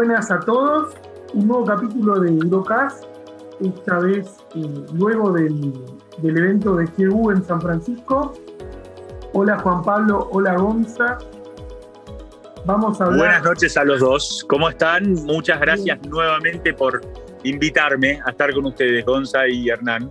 Buenas 0.00 0.30
a 0.30 0.40
todos. 0.40 0.94
Un 1.34 1.46
nuevo 1.46 1.66
capítulo 1.66 2.20
de 2.20 2.30
Eurocast, 2.30 3.04
esta 3.60 3.98
vez 3.98 4.34
eh, 4.54 4.84
luego 4.94 5.30
del, 5.32 5.74
evento 6.22 6.76
de 6.76 6.86
GU 6.96 7.32
en 7.32 7.44
San 7.44 7.60
Francisco. 7.60 8.32
Hola 9.34 9.58
Juan 9.58 9.82
Pablo, 9.82 10.30
hola 10.32 10.56
Gonza. 10.56 11.18
Vamos 12.64 12.98
a 12.98 13.04
hablar. 13.04 13.18
Buenas 13.18 13.42
noches 13.42 13.76
a 13.76 13.84
los 13.84 14.00
dos. 14.00 14.46
¿Cómo 14.48 14.70
están? 14.70 15.12
Muchas 15.26 15.60
gracias 15.60 16.00
nuevamente 16.08 16.72
por 16.72 17.02
invitarme 17.42 18.22
a 18.24 18.30
estar 18.30 18.54
con 18.54 18.64
ustedes, 18.64 19.04
Gonza 19.04 19.46
y 19.48 19.68
Hernán. 19.68 20.10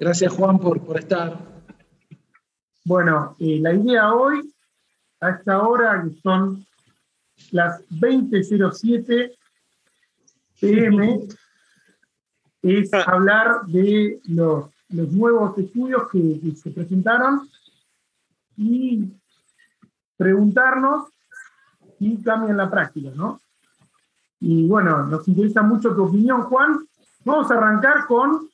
Gracias 0.00 0.32
Juan 0.32 0.58
por, 0.58 0.84
por 0.84 0.98
estar. 0.98 1.38
Bueno, 2.84 3.36
eh, 3.38 3.60
la 3.62 3.74
idea 3.74 4.12
hoy, 4.12 4.52
a 5.20 5.30
esta 5.30 5.62
hora, 5.62 6.02
que 6.02 6.20
son 6.20 6.66
las 7.52 7.86
20.07 7.88 9.32
pm, 10.60 11.28
es 12.62 12.92
ah. 12.92 13.04
hablar 13.06 13.66
de 13.66 14.20
los, 14.24 14.70
nuevos 14.90 15.56
estudios 15.58 16.10
que, 16.10 16.54
se 16.56 16.70
presentaron 16.70 17.48
y 18.56 19.04
preguntarnos 20.16 21.08
si 21.98 22.16
cambian 22.22 22.56
la 22.56 22.70
práctica, 22.70 23.10
¿no? 23.14 23.40
Y 24.40 24.66
bueno, 24.66 25.04
nos 25.04 25.26
interesa 25.28 25.62
mucho 25.62 25.94
tu 25.94 26.04
opinión, 26.04 26.42
Juan. 26.42 26.86
Vamos 27.24 27.50
a 27.50 27.54
arrancar 27.54 28.06
con, 28.06 28.48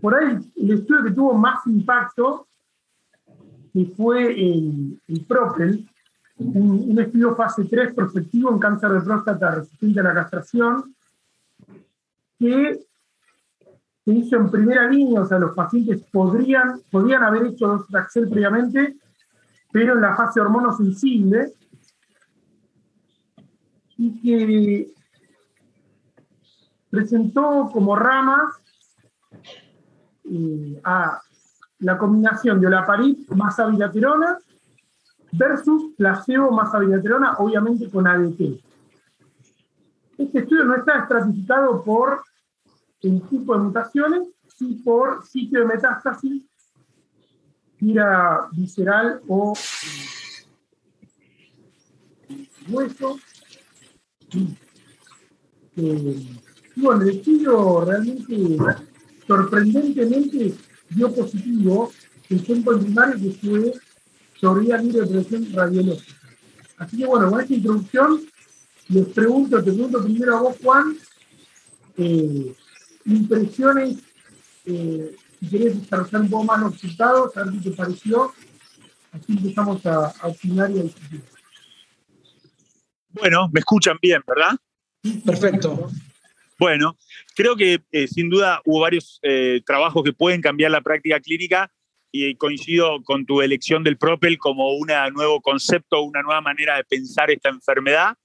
por 0.00 0.14
ahí, 0.14 0.38
el 0.56 0.70
estudio 0.70 1.04
que 1.04 1.10
tuvo 1.10 1.34
más 1.34 1.66
impacto, 1.66 2.46
que 3.72 3.86
fue 3.96 4.32
el, 4.32 5.00
el 5.08 5.24
PROPEL, 5.26 5.88
un, 6.40 6.98
estudio 6.98 7.36
fase 7.36 7.64
3 7.64 7.94
prospectivo 7.94 8.50
en 8.50 8.58
cáncer 8.58 8.90
de 8.90 9.00
próstata 9.00 9.54
resistente 9.56 10.00
a 10.00 10.02
la 10.02 10.14
castración, 10.14 10.94
que 12.38 12.80
se 14.04 14.10
hizo 14.12 14.36
en 14.36 14.50
primera 14.50 14.88
línea, 14.88 15.22
o 15.22 15.26
sea, 15.26 15.38
los 15.38 15.54
pacientes 15.54 16.02
podrían, 16.10 16.80
podían 16.90 17.22
haber 17.22 17.46
hecho 17.46 17.68
dos 17.68 17.88
Taxel 17.88 18.28
previamente, 18.28 18.96
pero 19.70 19.94
en 19.94 20.00
la 20.00 20.16
fase 20.16 20.40
hormonosensible, 20.40 21.52
y 23.98 24.22
que 24.22 24.90
presentó 26.88 27.68
como 27.70 27.94
ramas 27.94 28.54
eh, 30.24 30.80
a 30.82 31.20
la 31.80 31.98
combinación 31.98 32.60
de 32.60 32.66
olaparib 32.66 33.28
más 33.34 33.58
abilaterona 33.58 34.38
versus 35.32 35.94
placebo 35.96 36.50
más 36.50 36.74
abilaterona, 36.74 37.36
obviamente 37.38 37.88
con 37.90 38.06
ADT. 38.06 38.60
Este 40.18 40.40
estudio 40.40 40.64
no 40.64 40.76
está 40.76 41.00
estratificado 41.00 41.82
por 41.82 42.22
el 43.02 43.22
tipo 43.28 43.56
de 43.56 43.64
mutaciones, 43.64 44.28
sino 44.56 44.84
por 44.84 45.24
sitio 45.24 45.60
de 45.60 45.66
metástasis, 45.66 46.42
tira 47.78 48.48
visceral 48.52 49.22
o 49.28 49.54
hueso. 52.68 53.18
Eh, 55.76 56.26
bueno, 56.76 57.02
el 57.02 57.10
estudio 57.10 57.84
realmente, 57.84 58.58
sorprendentemente, 59.26 60.54
dio 60.90 61.14
positivo 61.14 61.90
el 62.28 62.42
tiempo 62.44 62.78
primario 62.78 63.16
que 63.16 63.30
fue 63.32 63.72
teoría 64.40 64.76
libre 64.78 65.00
de 65.02 65.06
presión 65.06 65.52
radiológica. 65.52 66.14
Así 66.78 66.96
que 66.96 67.06
bueno, 67.06 67.30
con 67.30 67.40
esta 67.40 67.54
introducción 67.54 68.20
les 68.88 69.06
pregunto, 69.08 69.58
te 69.62 69.70
pregunto 69.70 70.02
primero 70.02 70.36
a 70.36 70.40
vos, 70.40 70.56
Juan, 70.62 70.96
eh, 71.96 72.54
impresiones, 73.04 73.98
eh, 74.64 75.14
si 75.38 75.48
querés 75.48 75.80
desarrollar 75.80 76.22
un 76.22 76.30
poco 76.30 76.44
más 76.44 76.60
los 76.60 76.72
resultados, 76.72 77.36
a 77.36 77.44
ver 77.44 77.54
qué 77.54 77.70
te 77.70 77.76
pareció. 77.76 78.32
Así 79.12 79.32
empezamos 79.32 79.84
a, 79.86 80.06
a 80.06 80.26
opinar 80.28 80.70
y 80.70 80.80
a 80.80 80.82
discutir. 80.84 81.20
Bueno, 83.10 83.48
me 83.52 83.60
escuchan 83.60 83.98
bien, 84.00 84.22
¿verdad? 84.26 84.56
Perfecto. 85.24 85.90
Bueno, 86.58 86.96
creo 87.34 87.56
que 87.56 87.82
eh, 87.90 88.06
sin 88.06 88.28
duda 88.28 88.60
hubo 88.64 88.80
varios 88.80 89.20
trabajos 89.64 90.02
que 90.04 90.12
pueden 90.12 90.40
cambiar 90.40 90.70
la 90.70 90.80
práctica 90.80 91.20
clínica 91.20 91.70
y 92.12 92.34
coincido 92.34 93.02
con 93.02 93.24
tu 93.24 93.40
elección 93.40 93.84
del 93.84 93.96
Propel 93.96 94.38
como 94.38 94.74
un 94.74 94.88
nuevo 95.12 95.40
concepto, 95.40 96.02
una 96.02 96.22
nueva 96.22 96.40
manera 96.40 96.76
de 96.76 96.84
pensar 96.84 97.30
esta 97.30 97.48
enfermedad. 97.48 98.16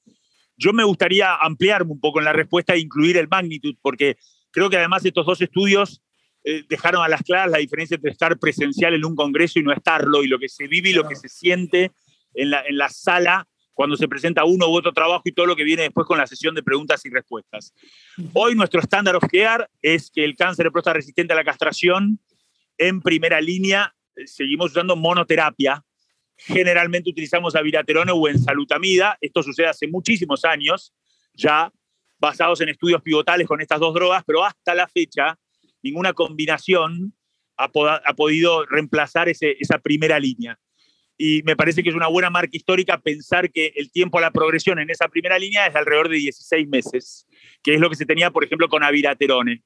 Yo 0.57 0.73
me 0.73 0.83
gustaría 0.83 1.35
ampliarme 1.35 1.91
un 1.91 1.99
poco 1.99 2.19
en 2.19 2.25
la 2.25 2.33
respuesta 2.33 2.73
e 2.73 2.79
incluir 2.79 3.17
el 3.17 3.27
magnitud, 3.27 3.75
porque 3.81 4.17
creo 4.51 4.69
que 4.69 4.77
además 4.77 5.05
estos 5.05 5.25
dos 5.25 5.41
estudios 5.41 6.01
eh, 6.43 6.63
dejaron 6.67 7.03
a 7.03 7.07
las 7.07 7.21
claras 7.23 7.51
la 7.51 7.57
diferencia 7.57 7.95
entre 7.95 8.11
estar 8.11 8.37
presencial 8.39 8.93
en 8.93 9.05
un 9.05 9.15
congreso 9.15 9.59
y 9.59 9.63
no 9.63 9.73
estarlo, 9.73 10.23
y 10.23 10.27
lo 10.27 10.39
que 10.39 10.49
se 10.49 10.67
vive 10.67 10.89
y 10.89 10.93
lo 10.93 11.07
que 11.07 11.15
se 11.15 11.29
siente 11.29 11.91
en 12.33 12.51
la, 12.51 12.61
en 12.61 12.77
la 12.77 12.89
sala 12.89 13.47
cuando 13.73 13.97
se 13.97 14.07
presenta 14.07 14.45
uno 14.45 14.69
u 14.69 14.75
otro 14.75 14.93
trabajo 14.93 15.23
y 15.25 15.33
todo 15.33 15.45
lo 15.45 15.55
que 15.55 15.65
viene 15.65 15.83
después 15.83 16.07
con 16.07 16.17
la 16.17 16.25
sesión 16.25 16.55
de 16.55 16.63
preguntas 16.63 17.05
y 17.05 17.09
respuestas. 17.09 17.73
Hoy 18.33 18.55
nuestro 18.55 18.79
estándar 18.79 19.17
of 19.17 19.25
care 19.29 19.67
es 19.81 20.09
que 20.09 20.23
el 20.23 20.35
cáncer 20.37 20.65
de 20.65 20.71
próstata 20.71 20.95
resistente 20.95 21.33
a 21.33 21.35
la 21.35 21.43
castración 21.43 22.19
en 22.77 23.01
primera 23.01 23.41
línea 23.41 23.93
eh, 24.15 24.27
seguimos 24.27 24.71
usando 24.71 24.95
monoterapia. 24.95 25.83
Generalmente 26.37 27.09
utilizamos 27.09 27.55
aviraterone 27.55 28.11
o 28.11 28.27
ensalutamida. 28.27 29.17
Esto 29.21 29.43
sucede 29.43 29.67
hace 29.67 29.87
muchísimos 29.87 30.43
años, 30.45 30.93
ya 31.33 31.71
basados 32.17 32.61
en 32.61 32.69
estudios 32.69 33.01
pivotales 33.01 33.47
con 33.47 33.61
estas 33.61 33.79
dos 33.79 33.93
drogas, 33.93 34.23
pero 34.25 34.43
hasta 34.43 34.73
la 34.73 34.87
fecha 34.87 35.37
ninguna 35.81 36.13
combinación 36.13 37.13
ha, 37.57 37.69
podido 37.69 38.65
reemplazar 38.65 39.29
esa 39.29 39.79
primera 39.79 40.19
línea. 40.19 40.59
Y 41.17 41.41
me 41.43 41.55
parece 41.55 41.81
que 41.81 41.89
es 41.89 41.95
una 41.95 42.07
buena 42.07 42.29
marca 42.29 42.57
histórica 42.57 42.99
pensar 42.99 43.49
que 43.49 43.71
el 43.75 43.89
tiempo 43.91 44.17
a 44.17 44.21
la 44.21 44.31
progresión 44.31 44.79
en 44.79 44.89
esa 44.89 45.07
primera 45.07 45.39
línea 45.39 45.67
es 45.67 45.75
alrededor 45.75 46.09
de 46.09 46.17
16 46.17 46.67
meses, 46.67 47.25
que 47.63 47.75
es 47.75 47.79
lo 47.79 47.89
que 47.89 47.95
se 47.95 48.05
tenía, 48.05 48.31
por 48.31 48.43
ejemplo, 48.43 48.67
con 48.67 48.83
aviraterone. 48.83 49.63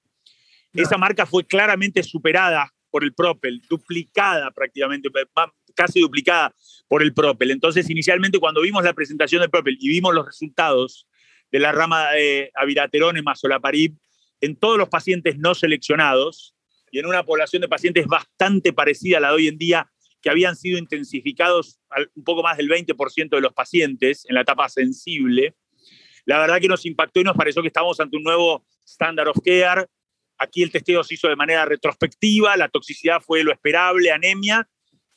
Esa 0.73 0.97
marca 0.97 1.25
fue 1.25 1.45
claramente 1.45 2.03
superada 2.03 2.71
por 2.89 3.03
el 3.03 3.13
Propel, 3.13 3.61
duplicada 3.69 4.51
prácticamente, 4.51 5.09
casi 5.75 6.01
duplicada 6.01 6.53
por 6.87 7.01
el 7.01 7.13
Propel. 7.13 7.51
Entonces, 7.51 7.89
inicialmente 7.89 8.39
cuando 8.39 8.61
vimos 8.61 8.83
la 8.83 8.93
presentación 8.93 9.41
del 9.41 9.49
Propel 9.49 9.77
y 9.79 9.89
vimos 9.89 10.13
los 10.13 10.25
resultados 10.25 11.07
de 11.51 11.59
la 11.59 11.71
rama 11.71 12.11
de 12.11 12.51
aviraterone 12.55 13.21
más 13.21 13.43
olaparib 13.43 13.95
en 14.41 14.55
todos 14.55 14.77
los 14.77 14.89
pacientes 14.89 15.37
no 15.37 15.55
seleccionados 15.55 16.55
y 16.91 16.99
en 16.99 17.05
una 17.05 17.23
población 17.23 17.61
de 17.61 17.67
pacientes 17.67 18.07
bastante 18.07 18.73
parecida 18.73 19.17
a 19.17 19.19
la 19.21 19.29
de 19.29 19.35
hoy 19.35 19.47
en 19.47 19.57
día, 19.57 19.89
que 20.21 20.29
habían 20.29 20.55
sido 20.55 20.77
intensificados 20.77 21.79
un 22.15 22.23
poco 22.23 22.43
más 22.43 22.57
del 22.57 22.67
20% 22.67 23.29
de 23.29 23.41
los 23.41 23.53
pacientes 23.53 24.25
en 24.27 24.35
la 24.35 24.41
etapa 24.41 24.67
sensible, 24.67 25.55
la 26.25 26.39
verdad 26.39 26.59
que 26.59 26.67
nos 26.67 26.85
impactó 26.85 27.21
y 27.21 27.23
nos 27.23 27.35
pareció 27.35 27.61
que 27.61 27.69
estábamos 27.69 27.99
ante 27.99 28.17
un 28.17 28.23
nuevo 28.23 28.65
standard 28.85 29.29
of 29.29 29.37
care 29.43 29.87
Aquí 30.39 30.63
el 30.63 30.71
testeo 30.71 31.03
se 31.03 31.15
hizo 31.15 31.27
de 31.27 31.35
manera 31.35 31.65
retrospectiva, 31.65 32.55
la 32.57 32.69
toxicidad 32.69 33.21
fue 33.21 33.43
lo 33.43 33.51
esperable, 33.51 34.11
anemia, 34.11 34.67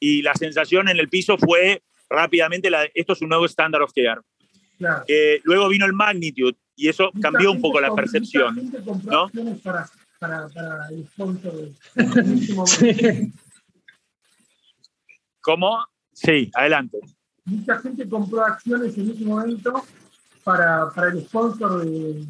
y 0.00 0.20
la 0.22 0.34
sensación 0.34 0.88
en 0.88 0.98
el 0.98 1.08
piso 1.08 1.38
fue 1.38 1.82
rápidamente, 2.10 2.70
la, 2.70 2.84
esto 2.92 3.12
es 3.12 3.22
un 3.22 3.28
nuevo 3.28 3.46
estándar 3.46 3.82
of 3.82 3.92
care. 3.94 4.20
Eh, 5.06 5.40
luego 5.44 5.68
vino 5.68 5.86
el 5.86 5.92
magnitude 5.92 6.56
y 6.74 6.88
eso 6.88 7.12
cambió 7.20 7.52
un 7.52 7.60
poco 7.60 7.80
la 7.80 7.94
percepción. 7.94 8.72
¿no? 9.04 9.30
Para, 9.62 9.88
para, 10.18 10.48
para 10.48 10.88
el 10.88 11.08
sí. 12.66 13.32
¿Cómo? 15.40 15.86
Sí, 16.12 16.50
adelante. 16.54 16.98
Mucha 17.44 17.78
gente 17.78 18.08
compró 18.08 18.44
acciones 18.44 18.96
en 18.98 19.10
ese 19.10 19.24
momento 19.24 19.84
para, 20.44 20.90
para 20.90 21.08
el 21.08 21.24
sponsor 21.24 21.84
de, 21.84 22.24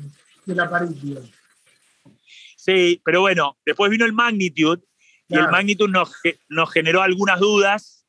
de 0.47 0.55
la 0.55 0.69
París. 0.69 0.97
Sí, 2.65 3.03
pero 3.05 3.23
bueno, 3.23 3.59
después 3.67 3.91
vino 3.91 4.05
el 4.05 4.13
Magnitude 4.13 4.85
y 5.27 5.35
el 5.35 5.49
Magnitude 5.49 5.91
nos, 5.91 6.13
nos 6.49 6.71
generó 6.71 7.03
algunas 7.03 7.41
dudas. 7.41 8.07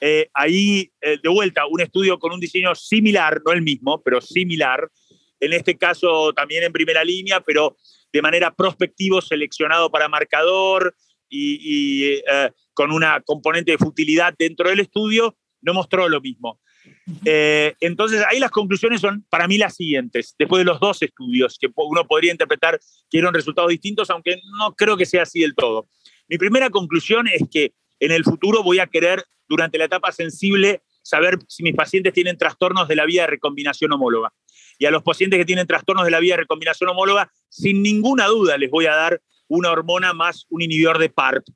Eh, 0.00 0.30
ahí, 0.32 0.92
eh, 1.00 1.18
de 1.20 1.28
vuelta, 1.28 1.66
un 1.66 1.80
estudio 1.80 2.16
con 2.20 2.32
un 2.32 2.38
diseño 2.38 2.72
similar, 2.76 3.42
no 3.44 3.50
el 3.50 3.62
mismo, 3.62 4.00
pero 4.04 4.20
similar. 4.20 4.88
En 5.40 5.52
este 5.52 5.76
caso 5.76 6.32
también 6.34 6.62
en 6.62 6.72
primera 6.72 7.02
línea, 7.02 7.40
pero 7.40 7.76
de 8.12 8.22
manera 8.22 8.54
prospectivo, 8.54 9.20
seleccionado 9.20 9.90
para 9.90 10.08
marcador 10.08 10.94
y, 11.28 12.04
eh, 12.04 12.52
con 12.74 12.92
una 12.92 13.20
componente 13.22 13.72
de 13.72 13.78
futilidad 13.78 14.34
dentro 14.38 14.68
del 14.68 14.78
estudio, 14.78 15.36
no 15.62 15.74
mostró 15.74 16.08
lo 16.08 16.20
mismo. 16.20 16.60
Eh, 17.24 17.74
entonces, 17.80 18.24
ahí 18.28 18.38
las 18.38 18.50
conclusiones 18.50 19.00
son 19.00 19.24
para 19.28 19.46
mí 19.46 19.58
las 19.58 19.76
siguientes, 19.76 20.34
después 20.38 20.60
de 20.60 20.64
los 20.64 20.80
dos 20.80 21.02
estudios, 21.02 21.58
que 21.58 21.68
uno 21.74 22.06
podría 22.06 22.32
interpretar 22.32 22.80
que 23.10 23.18
eran 23.18 23.34
resultados 23.34 23.70
distintos, 23.70 24.10
aunque 24.10 24.40
no 24.58 24.74
creo 24.74 24.96
que 24.96 25.06
sea 25.06 25.22
así 25.22 25.40
del 25.40 25.54
todo. 25.54 25.88
Mi 26.28 26.38
primera 26.38 26.70
conclusión 26.70 27.28
es 27.28 27.42
que 27.50 27.72
en 28.00 28.12
el 28.12 28.24
futuro 28.24 28.62
voy 28.62 28.78
a 28.78 28.86
querer, 28.86 29.24
durante 29.48 29.78
la 29.78 29.84
etapa 29.84 30.10
sensible, 30.10 30.82
saber 31.02 31.38
si 31.46 31.62
mis 31.62 31.74
pacientes 31.74 32.12
tienen 32.12 32.36
trastornos 32.36 32.88
de 32.88 32.96
la 32.96 33.06
vía 33.06 33.22
de 33.22 33.28
recombinación 33.28 33.92
homóloga. 33.92 34.32
Y 34.78 34.86
a 34.86 34.90
los 34.90 35.04
pacientes 35.04 35.38
que 35.38 35.44
tienen 35.44 35.66
trastornos 35.66 36.04
de 36.04 36.10
la 36.10 36.18
vía 36.18 36.34
de 36.34 36.42
recombinación 36.42 36.90
homóloga, 36.90 37.30
sin 37.48 37.80
ninguna 37.82 38.26
duda 38.26 38.58
les 38.58 38.70
voy 38.70 38.86
a 38.86 38.94
dar 38.96 39.22
una 39.48 39.70
hormona 39.70 40.12
más 40.12 40.46
un 40.50 40.62
inhibidor 40.62 40.98
de 40.98 41.08
PARP, 41.08 41.46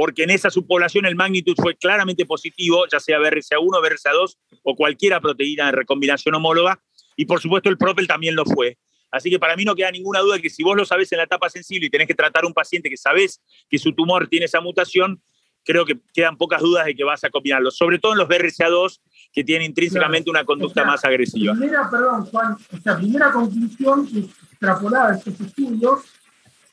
porque 0.00 0.22
en 0.22 0.30
esa 0.30 0.48
subpoblación 0.48 1.04
el 1.04 1.14
magnitud 1.14 1.54
fue 1.60 1.76
claramente 1.76 2.24
positivo, 2.24 2.86
ya 2.90 2.98
sea 2.98 3.18
BRCA1, 3.18 3.82
BRCA2 3.82 4.34
o 4.62 4.74
cualquiera 4.74 5.20
proteína 5.20 5.66
de 5.66 5.72
recombinación 5.72 6.34
homóloga, 6.34 6.80
y 7.16 7.26
por 7.26 7.38
supuesto 7.38 7.68
el 7.68 7.76
Propel 7.76 8.06
también 8.06 8.34
lo 8.34 8.46
fue. 8.46 8.78
Así 9.10 9.28
que 9.28 9.38
para 9.38 9.56
mí 9.56 9.66
no 9.66 9.74
queda 9.74 9.90
ninguna 9.90 10.20
duda 10.20 10.38
que 10.38 10.48
si 10.48 10.62
vos 10.62 10.74
lo 10.74 10.86
sabés 10.86 11.12
en 11.12 11.18
la 11.18 11.24
etapa 11.24 11.50
sensible 11.50 11.88
y 11.88 11.90
tenés 11.90 12.08
que 12.08 12.14
tratar 12.14 12.44
a 12.44 12.46
un 12.46 12.54
paciente 12.54 12.88
que 12.88 12.96
sabés 12.96 13.42
que 13.68 13.76
su 13.76 13.92
tumor 13.92 14.26
tiene 14.26 14.46
esa 14.46 14.62
mutación, 14.62 15.20
creo 15.66 15.84
que 15.84 15.98
quedan 16.14 16.38
pocas 16.38 16.62
dudas 16.62 16.86
de 16.86 16.94
que 16.94 17.04
vas 17.04 17.22
a 17.24 17.28
combinarlo, 17.28 17.70
sobre 17.70 17.98
todo 17.98 18.12
en 18.12 18.18
los 18.20 18.28
BRCA2 18.30 19.00
que 19.34 19.44
tienen 19.44 19.66
intrínsecamente 19.66 20.30
una 20.30 20.46
conducta 20.46 20.82
más 20.82 21.04
agresiva. 21.04 21.52
Primera, 21.52 21.90
perdón, 21.90 22.24
Juan, 22.24 22.56
esta 22.72 22.96
primera 22.96 23.30
conclusión 23.32 24.08
extrapolada 24.50 25.10
de 25.10 25.18
estos 25.18 25.40
estudios 25.42 26.04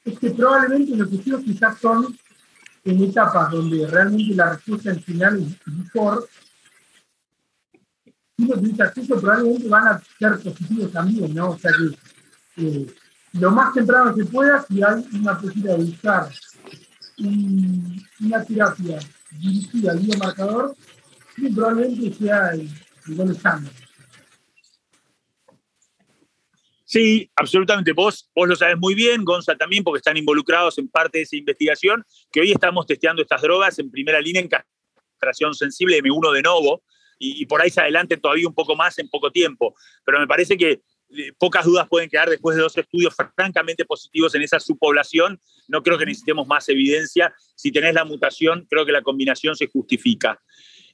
es 0.06 0.18
que 0.18 0.30
probablemente 0.30 0.96
los 0.96 1.12
estudios 1.12 1.44
quizás 1.44 1.78
son 1.78 2.18
en 2.88 3.04
etapas 3.04 3.52
donde 3.52 3.86
realmente 3.88 4.34
la 4.34 4.54
respuesta 4.54 4.92
al 4.92 5.02
final 5.02 5.40
es 5.42 5.74
mejor. 5.74 6.28
Si 8.38 8.46
no 8.46 8.56
tienes 8.60 8.80
acceso, 8.80 9.20
probablemente 9.20 9.68
van 9.68 9.88
a 9.88 10.02
ser 10.20 10.40
positivos 10.40 10.92
también, 10.92 11.34
¿no? 11.34 11.50
O 11.52 11.58
sea 11.58 11.72
que 11.72 12.64
eh, 12.64 12.96
lo 13.34 13.52
más 13.52 13.74
temprano 13.74 14.16
que 14.16 14.26
pueda, 14.26 14.64
si 14.68 14.82
hay 14.82 15.06
una 15.14 15.38
posibilidad 15.38 15.78
de 15.78 15.84
buscar 15.84 16.30
una 17.20 18.44
terapia 18.46 19.00
dirigida 19.32 19.92
al 19.92 20.00
biomarcador, 20.00 20.76
probablemente 21.54 22.18
sea 22.18 22.50
el, 22.50 22.70
el 23.08 23.16
buen 23.16 23.32
estándar. 23.32 23.74
Sí, 26.98 27.30
absolutamente. 27.36 27.94
Vos, 27.94 28.28
vos 28.34 28.48
lo 28.48 28.56
sabes 28.56 28.76
muy 28.80 28.96
bien, 28.96 29.24
Gonza 29.24 29.56
también, 29.56 29.84
porque 29.84 30.00
están 30.00 30.18
involucrados 30.18 30.80
en 30.80 30.88
parte 30.88 31.20
de 31.20 31.26
esa 31.26 31.36
investigación, 31.36 32.04
que 32.32 32.40
hoy 32.40 32.52
estamos 32.52 32.88
testeando 32.88 33.22
estas 33.22 33.40
drogas 33.44 33.78
en 33.78 33.92
primera 33.92 34.20
línea 34.20 34.42
en 34.42 34.48
castración 34.48 35.54
sensible 35.54 36.02
M1 36.02 36.34
de 36.34 36.42
novo, 36.42 36.82
y, 37.20 37.46
por 37.46 37.62
ahí 37.62 37.70
se 37.70 37.82
adelante 37.82 38.18
todavía 38.18 38.48
un 38.48 38.56
poco 38.56 38.76
más 38.76 38.98
en 38.98 39.10
poco 39.10 39.30
tiempo. 39.30 39.76
Pero 40.04 40.20
me 40.20 40.26
parece 40.26 40.58
que 40.58 40.72
eh, 40.72 41.34
pocas 41.38 41.66
dudas 41.66 41.88
pueden 41.88 42.10
quedar 42.10 42.32
después 42.32 42.56
de 42.56 42.64
dos 42.64 42.76
estudios 42.76 43.16
francamente 43.36 43.86
positivos 43.86 44.34
en 44.34 44.42
esa 44.42 44.60
subpoblación. 44.60 45.40
No 45.68 45.84
creo 45.84 46.00
que 46.00 46.06
necesitemos 46.08 46.48
más 46.48 46.68
evidencia. 46.68 47.32
Si 47.56 47.72
tenés 47.72 47.94
la 47.94 48.06
mutación, 48.06 48.66
creo 48.68 48.88
que 48.88 48.92
la 48.92 49.04
combinación 49.04 49.56
se 49.56 49.68
justifica. 49.68 50.42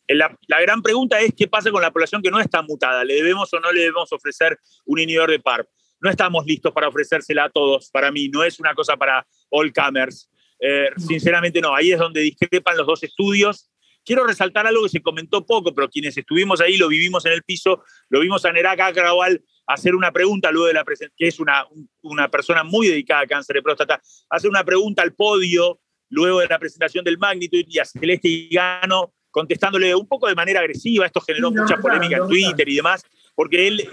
La, 0.09 0.37
la, 0.47 0.59
gran 0.59 0.81
pregunta 0.81 1.21
es 1.21 1.31
qué 1.33 1.47
pasa 1.47 1.71
con 1.71 1.81
la 1.81 1.91
población 1.91 2.21
que 2.21 2.29
no 2.29 2.41
está 2.41 2.61
mutada. 2.61 3.05
¿Le 3.05 3.15
debemos 3.15 3.53
o 3.53 3.59
no 3.61 3.71
le 3.71 3.79
debemos 3.79 4.11
ofrecer 4.11 4.59
un 4.85 4.99
inhibidor 4.99 5.31
de 5.31 5.39
PARP? 5.39 5.65
No 6.03 6.09
estamos 6.09 6.45
listos 6.45 6.73
para 6.73 6.89
ofrecérsela 6.89 7.45
a 7.45 7.49
todos, 7.49 7.89
para 7.89 8.11
mí, 8.11 8.27
no 8.27 8.43
es 8.43 8.59
una 8.59 8.75
cosa 8.75 8.97
para 8.97 9.25
all 9.49 9.71
comers. 9.71 10.29
Eh, 10.59 10.89
sinceramente 10.97 11.61
no, 11.61 11.73
ahí 11.73 11.93
es 11.93 11.99
donde 11.99 12.19
discrepan 12.19 12.75
los 12.75 12.85
dos 12.85 13.03
estudios. 13.03 13.71
Quiero 14.03 14.27
resaltar 14.27 14.67
algo 14.67 14.83
que 14.83 14.89
se 14.89 15.01
comentó 15.01 15.45
poco, 15.45 15.73
pero 15.73 15.87
quienes 15.89 16.17
estuvimos 16.17 16.59
ahí, 16.59 16.75
lo 16.75 16.89
vivimos 16.89 17.25
en 17.25 17.31
el 17.31 17.43
piso, 17.43 17.83
lo 18.09 18.19
vimos 18.19 18.43
a 18.43 18.51
Nerak 18.51 18.81
Agrawal 18.81 19.41
hacer 19.65 19.95
una 19.95 20.11
pregunta 20.11 20.51
luego 20.51 20.67
de 20.67 20.73
la 20.73 20.83
presentación, 20.83 21.15
que 21.17 21.27
es 21.29 21.39
una, 21.39 21.65
una 22.01 22.29
persona 22.29 22.65
muy 22.65 22.89
dedicada 22.89 23.21
a 23.21 23.27
cáncer 23.27 23.55
de 23.55 23.61
próstata, 23.61 24.01
hacer 24.29 24.49
una 24.49 24.65
pregunta 24.65 25.03
al 25.03 25.13
podio 25.13 25.79
luego 26.09 26.41
de 26.41 26.47
la 26.47 26.59
presentación 26.59 27.05
del 27.05 27.17
Magnitude 27.17 27.65
y 27.69 27.79
a 27.79 27.85
Celeste 27.85 28.27
Higano 28.27 29.13
contestándole 29.31 29.95
un 29.95 30.07
poco 30.07 30.27
de 30.27 30.35
manera 30.35 30.59
agresiva. 30.59 31.05
Esto 31.05 31.21
generó 31.21 31.49
mucha 31.49 31.77
polémica 31.77 32.17
en 32.17 32.27
Twitter 32.27 32.67
y 32.67 32.75
demás, 32.75 33.03
porque 33.35 33.67
él 33.67 33.89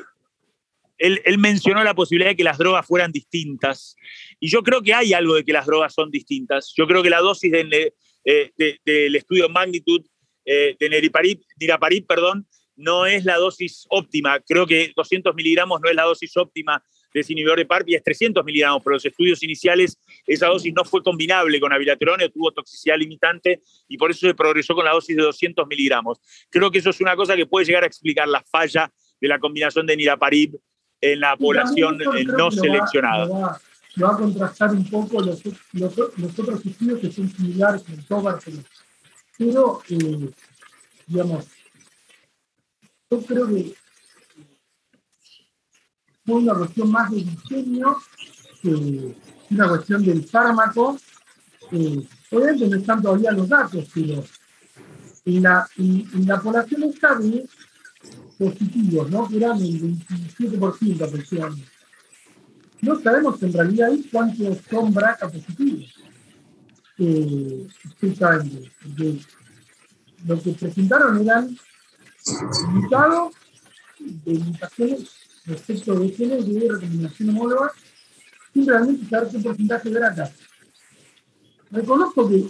él, 1.01 1.39
mencionó 1.39 1.83
la 1.83 1.95
posibilidad 1.95 2.31
de 2.31 2.37
que 2.37 2.45
las 2.45 2.59
drogas 2.59 2.87
fueran 2.87 3.11
distintas. 3.11 3.97
Y 4.39 4.49
yo 4.49 4.63
creo 4.63 4.83
que 4.83 4.95
hay 4.95 5.13
algo 5.13 5.35
de 5.35 5.45
que 5.45 5.53
las 5.53 5.67
drogas 5.67 5.95
son 5.95 6.11
distintas. 6.11 6.73
Yo 6.77 6.87
creo 6.87 7.03
que 7.03 7.11
la 7.11 7.21
dosis 7.21 7.53
eh, 7.53 8.51
del 8.85 9.17
estudio 9.17 9.49
Magnitud 9.49 10.03
eh, 10.45 10.77
de 10.79 10.89
Niraparib, 11.59 12.07
perdón, 12.07 12.47
no 12.77 13.07
es 13.07 13.25
la 13.25 13.37
dosis 13.37 13.87
óptima. 13.89 14.41
Creo 14.41 14.67
que 14.67 14.93
200 14.95 15.35
miligramos 15.35 15.81
no 15.81 15.89
es 15.89 15.97
la 15.97 16.05
dosis 16.05 16.37
óptima 16.37 16.83
de 17.13 17.25
inhibidor 17.29 17.59
de 17.59 17.67
PARP 17.67 17.89
y 17.89 17.95
es 17.97 18.05
300 18.05 18.45
miligramos, 18.45 18.83
pero 18.85 18.95
los 18.95 19.05
estudios 19.05 19.43
iniciales 19.43 19.99
esa 20.27 20.47
dosis 20.47 20.73
no 20.73 20.85
fue 20.85 21.03
combinable 21.03 21.59
con 21.59 21.73
abilaterone, 21.73 22.29
tuvo 22.29 22.53
toxicidad 22.53 22.97
limitante 22.97 23.61
y 23.89 23.99
por 23.99 24.13
eso 24.13 24.29
se 24.29 24.35
progresó 24.35 24.77
con 24.77 24.85
la 24.85 24.93
dosis 24.93 25.17
de 25.17 25.23
200 25.23 25.67
miligramos. 25.67 26.19
Creo 26.51 26.71
que 26.71 26.79
eso 26.79 26.91
es 26.91 27.01
una 27.01 27.17
cosa 27.17 27.35
que 27.35 27.47
puede 27.47 27.67
llegar 27.67 27.83
a 27.83 27.87
explicar 27.87 28.29
la 28.29 28.43
falla 28.43 28.93
de 29.21 29.29
la 29.29 29.41
combinación 29.41 29.87
de 29.87 29.97
niraparib 29.97 30.57
en 31.01 31.21
la 31.21 31.37
población 31.37 31.99
no 32.37 32.51
seleccionada. 32.51 33.61
Lo 33.97 34.07
va, 34.07 34.15
a 34.15 34.17
contrastar 34.17 34.71
un 34.73 34.89
poco 34.89 35.21
los, 35.21 35.43
los, 35.73 35.99
otros 36.39 36.65
estudios 36.65 37.01
que 37.01 37.11
son 37.11 37.29
similares 37.31 37.83
en 37.89 38.03
todo 38.05 38.23
Barcelona. 38.23 38.65
Pero, 39.37 39.83
eh, 39.89 40.31
digamos, 41.07 41.47
yo 43.11 43.21
creo 43.23 43.49
que 43.49 43.75
fue 46.25 46.35
una 46.37 46.55
cuestión 46.55 46.91
más 46.91 47.11
de 47.11 47.17
diseño 47.17 47.97
que 48.63 49.15
una 49.51 49.69
cuestión 49.69 50.05
del 50.05 50.25
fármaco. 50.25 50.99
Eh, 51.73 52.07
obviamente 52.31 52.69
no 52.69 52.77
están 52.77 53.03
todavía 53.03 53.33
los 53.33 53.49
datos, 53.49 53.89
pero 53.95 54.25
en 55.25 55.43
la, 55.43 55.69
en, 55.77 56.27
la 56.27 56.41
población 56.41 56.85
estable 56.85 57.47
positivos, 58.39 59.11
¿no? 59.11 59.29
que 59.29 59.37
eran 59.37 59.61
el 59.61 59.99
27% 60.41 61.03
aproximadamente. 61.03 61.69
No 62.83 63.01
sabemos 63.01 63.43
en 63.43 63.53
realidad 63.53 63.91
cuántos 64.11 64.59
son 64.71 64.93
BRCA 64.93 65.29
positivos. 65.29 65.95
Eh, 66.99 67.67
lo 70.27 70.43
que 70.43 70.53
presentaron 70.53 71.21
eran 71.21 71.57
mutados 72.69 73.35
de 73.99 74.35
mutaciones 74.35 75.11
respecto 75.47 75.99
de 75.99 76.09
genes 76.11 76.47
de 76.47 76.69
recombinación 76.69 77.31
homóloga 77.31 77.73
sin 78.53 78.67
realmente 78.67 79.09
saber 79.09 79.29
qué 79.31 79.39
porcentaje 79.39 79.91
de 79.91 80.01
BRCA. 80.01 80.31
Reconozco 81.71 82.29
que 82.29 82.47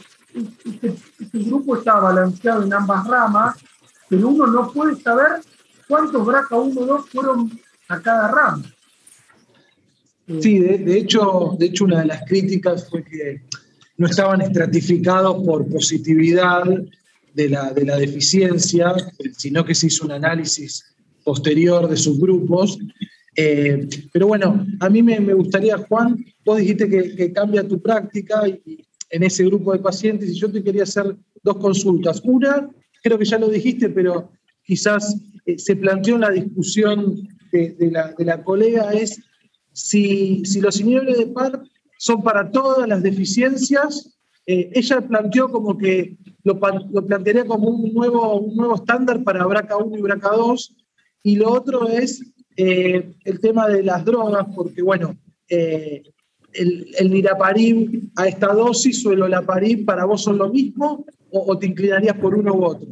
este, 0.65 0.95
este 1.19 1.39
grupo 1.39 1.77
está 1.77 1.99
balanceado 1.99 2.65
en 2.65 2.73
ambas 2.73 3.07
ramas, 3.07 3.57
pero 4.09 4.29
uno 4.29 4.47
no 4.47 4.73
puede 4.73 5.01
saber 5.01 5.43
¿Cuántos 5.91 6.23
BRCA1 6.25 6.87
2 6.87 7.11
fueron 7.11 7.61
a 7.91 8.01
cada 8.01 8.29
rama? 8.29 8.73
Sí, 10.41 10.61
de, 10.61 10.97
hecho, 10.97 11.57
de 11.59 11.67
hecho, 11.67 11.85
una 11.85 12.01
de 12.01 12.07
las 12.07 12.23
críticas 12.25 12.89
fue 12.89 13.05
que 13.05 13.43
no 13.97 14.07
estaban 14.07 14.41
estratificados 14.41 15.45
por 15.45 15.69
positividad 15.69 16.63
de 17.35 17.49
la, 17.49 17.73
de 17.73 17.85
la 17.85 17.97
deficiencia, 17.97 18.95
sino 19.37 19.65
que 19.65 19.75
se 19.75 19.89
hizo 19.89 20.05
un 20.05 20.13
análisis 20.13 20.85
posterior 21.25 21.89
de 21.89 21.97
sus 21.97 22.19
grupos. 22.21 22.79
Eh, 23.35 23.89
pero 24.13 24.29
bueno, 24.29 24.65
a 24.79 24.89
mí 24.89 25.03
me, 25.03 25.19
gustaría, 25.35 25.77
Juan, 25.79 26.25
vos 26.45 26.59
dijiste 26.59 26.89
que, 26.89 27.33
cambia 27.33 27.67
tu 27.67 27.81
práctica 27.83 28.47
y, 28.47 28.87
en 29.11 29.25
ese 29.25 29.45
grupo 29.45 29.73
de 29.73 29.81
pacientes 29.81 30.31
y 30.31 30.35
yo 30.35 30.51
te 30.51 30.63
quería 30.63 30.85
hacer 30.85 31.17
dos 31.43 31.57
consultas. 31.57 32.21
Una, 32.23 32.71
creo 33.03 33.19
que 33.19 33.25
ya 33.25 33.39
lo 33.39 33.49
dijiste, 33.49 33.89
pero 33.89 34.31
quizás 34.63 35.17
eh, 35.47 35.59
se 35.59 35.75
planteó 35.75 36.17
la 36.19 36.31
discusión 36.31 37.29
de, 37.51 37.91
la, 37.91 38.43
colega 38.45 38.93
es 38.93 39.21
si, 39.73 40.43
los 40.61 40.81
inhibidores 40.81 41.19
de 41.19 41.27
PAR 41.27 41.63
son 41.99 42.23
para 42.23 42.51
todas 42.51 42.89
las 42.89 43.03
deficiencias. 43.03 44.19
Eh, 44.47 44.71
ella 44.75 45.01
planteó 45.01 45.51
como 45.51 45.77
que 45.77 46.17
lo, 46.45 46.59
plantearía 46.59 47.45
como 47.45 47.69
un 47.69 47.93
nuevo, 47.93 48.41
un 48.41 48.57
nuevo 48.57 48.77
estándar 48.77 49.23
para 49.23 49.45
BRCA1 49.45 49.99
y 49.99 50.03
BRCA2. 50.03 50.77
Y 51.23 51.37
lo 51.37 51.53
otro 51.53 51.89
es 51.89 52.23
eh, 52.57 53.15
el 53.25 53.41
tema 53.41 53.69
de 53.69 53.83
las 53.83 54.05
drogas, 54.05 54.47
porque 54.55 54.83
bueno, 54.83 55.17
el, 55.49 56.05
el 56.99 57.11
niraparib 57.11 58.11
a 58.17 58.29
esta 58.29 58.49
dosis 58.49 59.05
o 59.05 59.13
el 59.13 59.23
olaparib 59.23 59.85
para 59.85 60.05
vos 60.05 60.23
son 60.23 60.39
lo 60.39 60.49
mismo 60.49 61.05
o 61.33 61.59
te 61.59 61.67
inclinarías 61.67 62.17
por 62.17 62.35
uno 62.35 62.55
u 62.55 62.65
otro? 62.65 62.89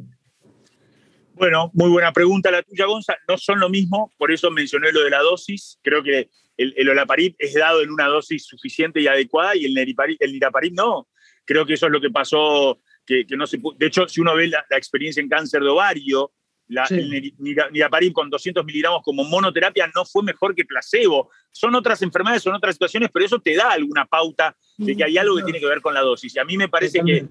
Bueno, 1.38 1.70
muy 1.72 1.88
buena 1.88 2.12
pregunta 2.12 2.50
la 2.50 2.62
tuya, 2.62 2.86
Gonza. 2.86 3.16
No 3.28 3.38
son 3.38 3.60
lo 3.60 3.68
mismo, 3.68 4.12
por 4.18 4.32
eso 4.32 4.50
mencioné 4.50 4.90
lo 4.90 5.02
de 5.04 5.10
la 5.10 5.20
dosis. 5.20 5.78
Creo 5.82 6.02
que 6.02 6.30
el, 6.56 6.74
el 6.76 6.88
olaparib 6.88 7.36
es 7.38 7.54
dado 7.54 7.80
en 7.80 7.90
una 7.90 8.06
dosis 8.06 8.44
suficiente 8.44 9.00
y 9.00 9.06
adecuada 9.06 9.54
y 9.54 9.64
el, 9.64 9.78
el 9.78 10.32
niraparib 10.32 10.74
no. 10.74 11.08
Creo 11.44 11.64
que 11.64 11.74
eso 11.74 11.86
es 11.86 11.92
lo 11.92 12.00
que 12.00 12.10
pasó, 12.10 12.80
que, 13.06 13.24
no 13.36 13.46
se 13.46 13.58
De 13.78 13.86
hecho, 13.86 14.08
si 14.08 14.20
uno 14.20 14.34
ve 14.34 14.48
la, 14.48 14.64
experiencia 14.70 15.20
en 15.20 15.28
cáncer 15.28 15.62
de 15.62 15.68
ovario, 15.68 16.32
la, 16.66 16.84
el 16.90 17.32
niraparib 17.70 18.12
con 18.12 18.28
200 18.28 18.64
miligramos 18.64 19.00
como 19.02 19.24
monoterapia 19.24 19.88
no 19.94 20.04
fue 20.04 20.24
mejor 20.24 20.56
que 20.56 20.64
placebo. 20.64 21.30
Son 21.52 21.74
otras 21.76 22.02
enfermedades, 22.02 22.42
son 22.42 22.54
otras 22.54 22.74
situaciones, 22.74 23.10
pero 23.12 23.24
eso 23.24 23.38
te 23.38 23.54
da 23.54 23.70
alguna 23.70 24.04
pauta 24.06 24.56
de 24.76 24.96
que 24.96 25.04
hay 25.04 25.16
algo 25.16 25.36
que 25.36 25.44
tiene 25.44 25.60
que 25.60 25.66
ver 25.66 25.80
con 25.80 25.94
la 25.94 26.00
dosis. 26.00 26.34
Y 26.34 26.38
a 26.40 26.44
mí 26.44 26.56
me 26.58 26.68
parece 26.68 27.00
que 27.06 27.26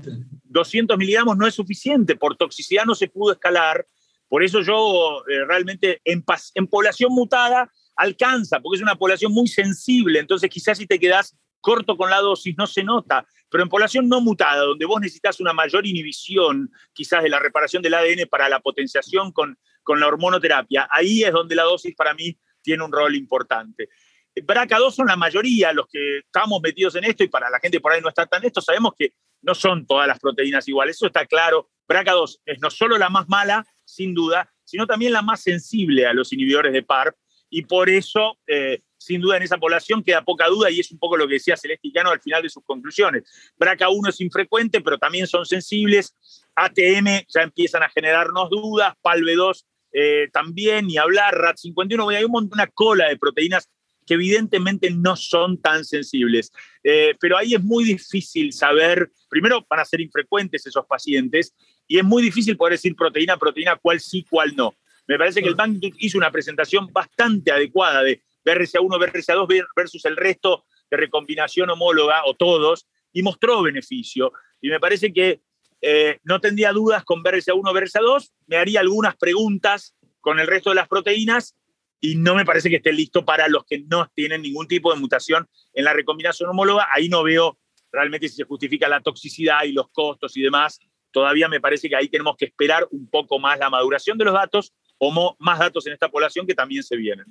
200 0.46 0.98
miligramos 0.98 1.38
no 1.38 1.46
es 1.46 1.54
suficiente, 1.54 2.16
por 2.16 2.38
toxicidad 2.38 2.86
no 2.86 2.96
se 2.96 3.10
pudo 3.10 3.34
escalar 3.34 3.86
por 4.30 4.44
eso 4.44 4.62
yo 4.62 5.24
eh, 5.30 5.46
realmente 5.46 6.02
en, 6.04 6.24
población 6.68 7.14
mutada 7.14 7.72
alcanza, 7.96 8.60
porque 8.60 8.78
es 8.78 8.84
una 8.84 8.96
población 8.96 9.32
muy 9.32 9.48
sensible, 9.48 10.20
entonces 10.20 10.50
quizás 10.50 10.78
si 10.78 10.86
te 10.86 11.00
quedas 11.00 11.36
corto 11.60 11.98
con 11.98 12.10
la 12.10 12.20
dosis 12.20 12.56
no 12.58 12.68
se 12.68 12.84
nota, 12.84 13.26
pero 13.50 13.64
en 13.64 13.70
población 13.70 14.08
no 14.08 14.22
mutada, 14.22 14.64
donde 14.64 14.86
vos 14.86 15.02
necesitas 15.02 15.40
una 15.40 15.54
mayor 15.54 15.86
inhibición 15.86 16.70
quizás 16.94 17.24
de 17.24 17.30
la 17.30 17.40
reparación 17.40 17.82
del 17.82 17.96
ADN 17.96 18.28
para 18.30 18.48
la 18.48 18.60
potenciación 18.60 19.32
con, 19.32 19.58
con 19.84 20.00
la 20.00 20.08
hormonoterapia, 20.08 20.88
ahí 20.92 21.24
es 21.24 21.32
donde 21.32 21.56
la 21.56 21.64
dosis 21.64 21.96
para 21.96 22.14
mí 22.14 22.38
tiene 22.62 22.84
un 22.84 22.92
rol 22.92 23.16
importante. 23.16 23.90
BRCA2 24.36 24.92
son 24.92 25.08
la 25.08 25.16
mayoría 25.16 25.74
los 25.74 25.88
que 25.88 26.20
estamos 26.20 26.62
metidos 26.62 26.96
en 26.96 27.06
esto 27.06 27.24
y 27.24 27.28
para 27.28 27.50
la 27.50 27.60
gente 27.60 27.80
por 27.80 27.92
ahí 27.92 28.02
no 28.02 28.10
está 28.10 28.26
tan 28.26 28.44
esto, 28.44 28.62
sabemos 28.62 28.94
que 28.98 29.14
no 29.42 29.56
son 29.56 29.86
todas 29.88 30.08
las 30.08 30.20
proteínas 30.20 30.68
iguales, 30.68 30.96
eso 30.96 31.08
está 31.08 31.26
claro. 31.26 31.70
BRCA2 31.88 32.42
es 32.46 32.60
no 32.60 32.70
solo 32.70 32.98
la 32.98 33.10
más 33.10 33.28
mala, 33.28 33.66
sin 33.88 34.14
duda, 34.14 34.52
sino 34.64 34.86
también 34.86 35.14
la 35.14 35.22
más 35.22 35.42
sensible 35.42 36.06
a 36.06 36.14
los 36.14 36.34
inhibidores 36.34 36.74
de 36.74 36.84
PARP 36.84 37.16
y 37.50 37.64
por 37.64 37.90
eso, 37.90 38.38
eh, 38.46 38.82
sin 38.98 39.22
duda, 39.22 39.38
en 39.38 39.44
esa 39.44 39.58
población 39.58 40.04
queda 40.04 40.24
poca 40.24 40.48
duda 40.48 40.70
y 40.70 40.80
es 40.82 40.92
un 40.92 41.00
poco 41.00 41.16
lo 41.16 41.28
que 41.28 41.36
decía 41.36 41.56
Celesticano 41.56 42.10
al 42.10 42.20
final 42.20 42.44
de 42.44 42.50
sus 42.50 42.64
conclusiones. 42.64 43.24
BRCA1 43.58 44.10
es 44.10 44.22
infrecuente, 44.22 44.82
pero 44.82 44.98
también 44.98 45.28
son 45.28 45.46
sensibles. 45.46 46.14
ATM 46.56 47.26
ya 47.28 47.44
empiezan 47.44 47.84
a 47.84 47.90
generarnos 47.90 48.50
dudas, 48.50 48.94
PALB2 49.02 49.64
eh, 49.94 50.28
también, 50.34 50.88
ni 50.88 50.98
hablar, 50.98 51.36
RAT51, 51.36 52.16
hay 52.16 52.26
un 52.26 52.32
montón, 52.32 52.60
una 52.60 52.68
cola 52.68 53.08
de 53.08 53.18
proteínas 53.18 53.70
que 54.06 54.16
evidentemente 54.16 54.90
no 54.90 55.16
son 55.16 55.62
tan 55.62 55.86
sensibles. 55.86 56.52
Eh, 56.84 57.16
pero 57.20 57.38
ahí 57.38 57.54
es 57.54 57.64
muy 57.64 57.84
difícil 57.84 58.54
saber, 58.54 59.12
primero 59.30 59.66
van 59.70 59.82
a 59.82 59.86
ser 59.86 60.02
infrecuentes 60.02 60.66
esos 60.66 60.86
pacientes 60.86 61.54
y 61.88 61.98
es 61.98 62.04
muy 62.04 62.22
difícil 62.22 62.58
poder 62.58 62.74
decir 62.74 62.96
proteína, 62.96 63.38
proteína, 63.38 63.76
cuál 63.78 64.00
sí, 64.00 64.26
cuál 64.30 64.56
no. 64.56 64.76
Me 65.08 65.18
parece 65.18 65.42
que 65.42 65.48
el 65.48 65.56
Bank 65.56 65.78
hizo 66.00 66.18
una 66.18 66.32
presentación 66.32 66.88
bastante 66.92 67.52
adecuada 67.52 68.04
de 68.04 68.22
BRCA1, 68.46 69.12
BRCA2 69.12 69.68
versus 69.76 70.04
el 70.06 70.18
resto 70.18 70.66
de 70.92 70.98
recombinación 70.98 71.70
homóloga 71.70 72.24
o 72.26 72.34
todos 72.34 72.88
y 73.14 73.22
mostró 73.24 73.62
beneficio. 73.62 74.34
Y 74.62 74.70
me 74.70 74.80
parece 74.80 75.14
que 75.14 75.42
eh, 75.82 76.20
no 76.24 76.42
tendría 76.42 76.74
dudas 76.74 77.04
con 77.06 77.24
BRCA1, 77.24 77.62
BRCA2, 77.62 78.32
me 78.48 78.58
haría 78.58 78.82
algunas 78.82 79.16
preguntas 79.16 79.96
con 80.20 80.40
el 80.40 80.48
resto 80.48 80.72
de 80.72 80.76
las 80.76 80.88
proteínas 80.88 81.56
y 82.02 82.16
no 82.16 82.36
me 82.36 82.46
parece 82.46 82.70
que 82.70 82.78
esté 82.78 82.92
listo 82.92 83.26
para 83.26 83.48
los 83.48 83.64
que 83.66 83.80
no 83.80 84.10
tienen 84.14 84.42
ningún 84.42 84.68
tipo 84.68 84.94
de 84.94 85.00
mutación 85.00 85.48
en 85.74 85.86
la 85.86 85.94
recombinación 85.94 86.50
homóloga. 86.50 86.88
Ahí 86.92 87.10
no 87.10 87.24
veo 87.24 87.58
realmente 87.92 88.28
si 88.28 88.36
se 88.36 88.44
justifica 88.44 88.88
la 88.88 89.02
toxicidad 89.02 89.64
y 89.64 89.72
los 89.72 89.90
costos 89.90 90.36
y 90.36 90.42
demás. 90.42 90.80
Todavía 91.12 91.48
me 91.48 91.62
parece 91.62 91.90
que 91.90 91.96
ahí 91.96 92.10
tenemos 92.10 92.36
que 92.38 92.46
esperar 92.46 92.88
un 92.92 93.08
poco 93.08 93.40
más 93.40 93.58
la 93.60 93.70
maduración 93.70 94.18
de 94.18 94.26
los 94.26 94.34
datos 94.34 94.74
o 94.98 95.36
más 95.40 95.60
datos 95.60 95.86
en 95.88 95.94
esta 95.94 96.10
población 96.10 96.46
que 96.46 96.56
también 96.56 96.84
se 96.84 96.96
vienen. 96.96 97.26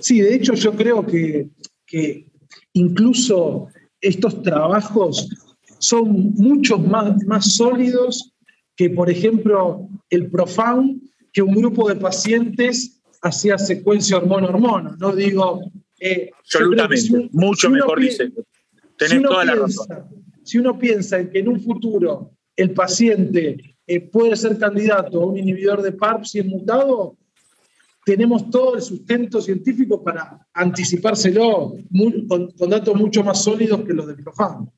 Sí, 0.00 0.20
de 0.20 0.34
hecho 0.34 0.54
yo 0.54 0.72
creo 0.72 1.04
que, 1.04 1.48
que 1.86 2.26
incluso 2.72 3.68
estos 4.00 4.42
trabajos 4.42 5.28
son 5.78 6.32
mucho 6.34 6.78
más, 6.78 7.22
más 7.24 7.56
sólidos 7.56 8.32
que, 8.76 8.90
por 8.90 9.10
ejemplo, 9.10 9.88
el 10.10 10.30
Profound, 10.30 11.02
que 11.32 11.42
un 11.42 11.54
grupo 11.54 11.88
de 11.88 11.96
pacientes 11.96 13.00
hacía 13.22 13.58
secuencia 13.58 14.16
hormono-hormono. 14.18 14.96
No 14.98 15.14
digo. 15.14 15.70
Eh, 16.00 16.30
Absolutamente, 16.38 17.28
mucho 17.32 17.70
mejor 17.70 18.00
dice. 18.00 18.30
Tenés 18.96 19.22
toda 19.22 19.44
la 19.44 19.54
razón. 19.56 19.86
Si 20.44 20.58
uno 20.58 20.78
piensa 20.78 21.18
en 21.18 21.30
que 21.30 21.40
en 21.40 21.48
un 21.48 21.60
futuro 21.60 22.32
el 22.58 22.72
paciente 22.72 23.76
eh, 23.86 24.00
puede 24.00 24.34
ser 24.36 24.58
candidato 24.58 25.22
a 25.22 25.26
un 25.26 25.38
inhibidor 25.38 25.80
de 25.80 25.92
PARP 25.92 26.24
si 26.24 26.40
es 26.40 26.44
mutado, 26.44 27.16
tenemos 28.04 28.50
todo 28.50 28.74
el 28.74 28.82
sustento 28.82 29.40
científico 29.40 30.02
para 30.02 30.44
anticipárselo 30.52 31.74
con, 32.28 32.52
datos 32.68 32.96
mucho 32.96 33.22
más 33.22 33.44
sólidos 33.44 33.82
que 33.84 33.92
los 33.92 34.08
del 34.08 34.22
Profound. 34.24 34.68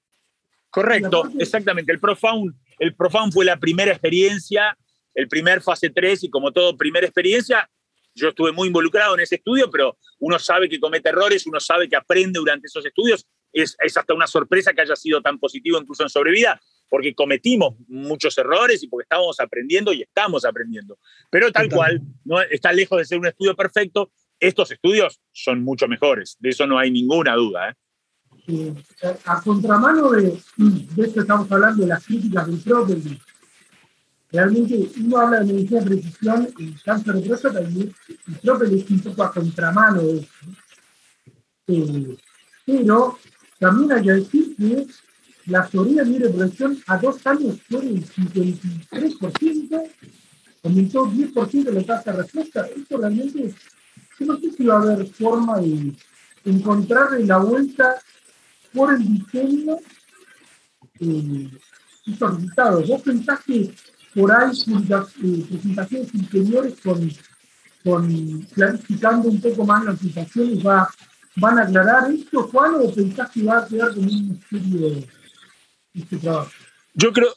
Correcto, 0.69 1.31
exactamente. 1.39 1.91
El 1.91 1.99
Profound, 1.99 2.55
el 2.79 2.95
Profound 2.95 3.33
fue 3.33 3.47
la 3.47 3.57
primera 3.57 3.93
experiencia, 3.93 4.77
el 5.15 5.27
primer 5.27 5.63
fase 5.63 5.89
3 5.89 6.25
y 6.25 6.31
como 6.31 6.53
todo, 6.53 6.77
primera 6.77 7.07
experiencia, 7.07 7.69
yo 8.15 8.29
estuve 8.29 8.53
muy 8.53 8.69
involucrado 8.69 9.15
en 9.15 9.21
ese 9.21 9.37
estudio, 9.37 9.71
pero 9.71 9.97
uno 10.19 10.39
sabe 10.39 10.69
que 10.69 10.79
comete 10.79 11.09
errores, 11.09 11.47
uno 11.47 11.61
sabe 11.61 11.89
que 11.89 11.97
aprende 11.97 12.39
durante 12.39 12.67
esos 12.67 12.85
estudios. 12.85 13.27
Es, 13.53 13.75
hasta 13.97 14.13
una 14.15 14.27
sorpresa 14.27 14.75
que 14.75 14.83
haya 14.83 14.97
sido 14.97 15.23
tan 15.23 15.39
positivo 15.39 15.79
incluso 15.81 16.03
en 16.03 16.11
sobrevida, 16.11 16.61
porque 16.90 17.14
cometimos 17.14 17.76
muchos 17.88 18.37
errores 18.37 18.82
y 18.82 18.88
porque 18.88 19.04
estábamos 19.04 19.40
aprendiendo 19.40 19.92
y 19.94 20.02
estamos 20.02 20.44
aprendiendo. 20.44 20.99
Pero 21.30 21.50
tal 21.50 21.70
cual, 21.70 22.02
no 22.25 22.42
está 22.42 22.73
lejos 22.73 22.99
de 22.99 23.06
ser 23.06 23.18
un 23.18 23.26
estudio 23.26 23.56
perfecto. 23.56 24.12
Estos 24.38 24.70
estudios 24.73 25.20
son 25.32 25.62
mucho 25.62 25.88
mejores, 25.88 26.37
de 26.40 26.50
eso 26.50 26.66
no 26.66 26.78
hay 26.78 26.90
ninguna 26.90 27.35
duda. 27.35 27.70
¿eh? 27.70 27.75
a 29.26 29.40
contramano 29.42 30.11
de, 30.11 30.37
de 30.56 31.02
esto 31.02 31.20
estamos 31.20 31.50
hablando 31.52 31.82
de 31.82 31.88
las 31.88 32.04
críticas 32.04 32.47
del 32.47 32.59
propio 32.61 32.97
Realmente 34.32 34.88
uno 35.00 35.18
habla 35.18 35.40
de 35.40 35.52
medicina 35.52 35.80
de 35.80 35.87
precisión 35.87 36.49
y 36.56 36.73
cáncer 36.85 37.14
de 37.14 37.28
próstata 37.28 37.62
y, 37.62 37.92
creo 38.40 38.59
que 38.59 38.76
es 38.76 38.90
un 38.90 39.00
poco 39.00 39.25
a 39.25 39.32
contramano 39.32 40.02
de 40.02 40.18
eso. 40.18 40.28
Eh, 41.66 42.16
pero 42.64 43.18
también 43.59 43.92
hay 43.92 44.02
que 44.04 44.12
decir 44.12 44.56
que 44.56 44.87
la 45.47 45.66
teoría 45.66 46.02
de 46.02 46.11
libre 46.11 46.28
producción 46.28 46.78
a 46.87 46.99
dos 46.99 47.26
años 47.26 47.56
fue 47.68 47.80
del 47.80 48.04
53%, 48.06 49.90
aumentó 50.62 51.06
10% 51.06 51.64
de 51.64 51.73
la 51.73 51.82
tasa 51.82 52.12
de 52.12 52.23
respuesta. 52.23 52.66
Esto 52.76 52.99
realmente, 52.99 53.54
yo 54.18 54.26
no 54.26 54.38
sé 54.38 54.50
si 54.52 54.64
va 54.64 54.75
a 54.75 54.82
haber 54.82 55.06
forma 55.06 55.59
de 55.59 55.92
encontrarle 56.44 57.26
la 57.26 57.38
vuelta 57.38 57.97
por 58.73 58.94
el 58.94 59.06
diseño 59.06 59.76
eh, 61.00 61.50
estos 62.06 62.35
resultados. 62.35 62.88
¿Vos 62.88 63.02
pensás 63.02 63.40
que 63.44 63.75
por 64.14 64.32
ahí 64.32 64.50
eh, 64.50 65.47
presentaciones 65.49 66.14
interiores 66.14 66.75
con, 66.82 67.11
con, 67.85 68.42
clarificando 68.54 69.28
un 69.28 69.40
poco 69.40 69.64
más 69.64 69.85
las 69.85 69.99
presentaciones 69.99 70.66
va, 70.66 70.88
van 71.37 71.59
a 71.59 71.62
aclarar 71.62 72.11
esto, 72.11 72.42
Juan, 72.49 72.75
o 72.76 72.92
pensás 72.92 73.30
que 73.30 73.42
va 73.44 73.59
a 73.59 73.66
quedar 73.66 73.94
como 73.94 74.09
un 74.09 74.28
misterio 74.30 75.06
este 75.94 76.16
trabajo? 76.16 76.50
Yo 76.94 77.12
creo, 77.12 77.35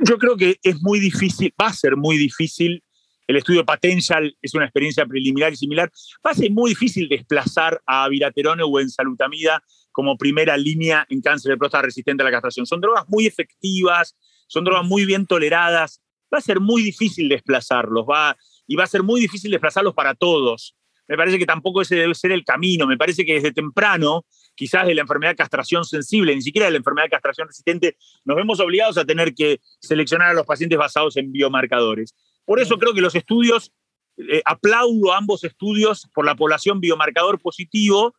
yo 0.00 0.18
creo 0.18 0.36
que 0.36 0.58
es 0.62 0.80
muy 0.82 1.00
difícil, 1.00 1.52
va 1.60 1.68
a 1.68 1.72
ser 1.72 1.96
muy 1.96 2.16
difícil. 2.16 2.82
El 3.26 3.36
estudio 3.36 3.64
Potential 3.64 4.36
es 4.42 4.54
una 4.54 4.64
experiencia 4.64 5.06
preliminar 5.06 5.52
y 5.52 5.56
similar. 5.56 5.90
Va 6.26 6.32
a 6.32 6.34
ser 6.34 6.50
muy 6.50 6.70
difícil 6.70 7.08
desplazar 7.08 7.80
a 7.86 8.08
viraterone 8.08 8.62
o 8.62 8.80
ensalutamida 8.80 9.62
como 9.92 10.16
primera 10.16 10.56
línea 10.56 11.06
en 11.08 11.20
cáncer 11.20 11.50
de 11.50 11.58
próstata 11.58 11.86
resistente 11.86 12.22
a 12.22 12.26
la 12.26 12.32
castración. 12.32 12.66
Son 12.66 12.80
drogas 12.80 13.04
muy 13.08 13.26
efectivas, 13.26 14.16
son 14.46 14.64
drogas 14.64 14.86
muy 14.86 15.04
bien 15.04 15.26
toleradas 15.26 16.02
va 16.32 16.38
a 16.38 16.42
ser 16.42 16.60
muy 16.60 16.82
difícil 16.82 17.28
desplazarlos, 17.28 18.06
va, 18.08 18.36
y 18.66 18.76
va 18.76 18.84
a 18.84 18.88
ser 18.88 19.02
muy 19.02 19.20
difícil 19.20 19.50
desplazarlos 19.50 19.94
para 19.94 20.14
todos. 20.14 20.74
Me 21.08 21.16
parece 21.16 21.38
que 21.38 21.46
tampoco 21.46 21.82
ese 21.82 21.96
debe 21.96 22.14
ser 22.14 22.32
el 22.32 22.44
camino, 22.44 22.86
me 22.86 22.96
parece 22.96 23.24
que 23.24 23.34
desde 23.34 23.52
temprano, 23.52 24.24
quizás 24.62 24.86
de 24.86 24.94
la 24.94 25.00
enfermedad 25.00 25.32
de 25.32 25.36
castración 25.38 25.84
sensible, 25.84 26.32
ni 26.36 26.40
siquiera 26.40 26.66
de 26.66 26.70
la 26.70 26.78
enfermedad 26.78 27.06
de 27.06 27.10
castración 27.10 27.48
resistente, 27.48 27.96
nos 28.24 28.36
vemos 28.36 28.60
obligados 28.60 28.96
a 28.96 29.04
tener 29.04 29.34
que 29.34 29.60
seleccionar 29.80 30.28
a 30.28 30.34
los 30.34 30.46
pacientes 30.46 30.78
basados 30.78 31.16
en 31.16 31.32
biomarcadores. 31.32 32.14
Por 32.44 32.60
eso 32.60 32.78
creo 32.78 32.94
que 32.94 33.00
los 33.00 33.16
estudios, 33.16 33.72
eh, 34.18 34.40
aplaudo 34.44 35.14
ambos 35.14 35.42
estudios 35.42 36.08
por 36.14 36.24
la 36.24 36.36
población 36.36 36.78
biomarcador 36.78 37.40
positivo, 37.40 38.14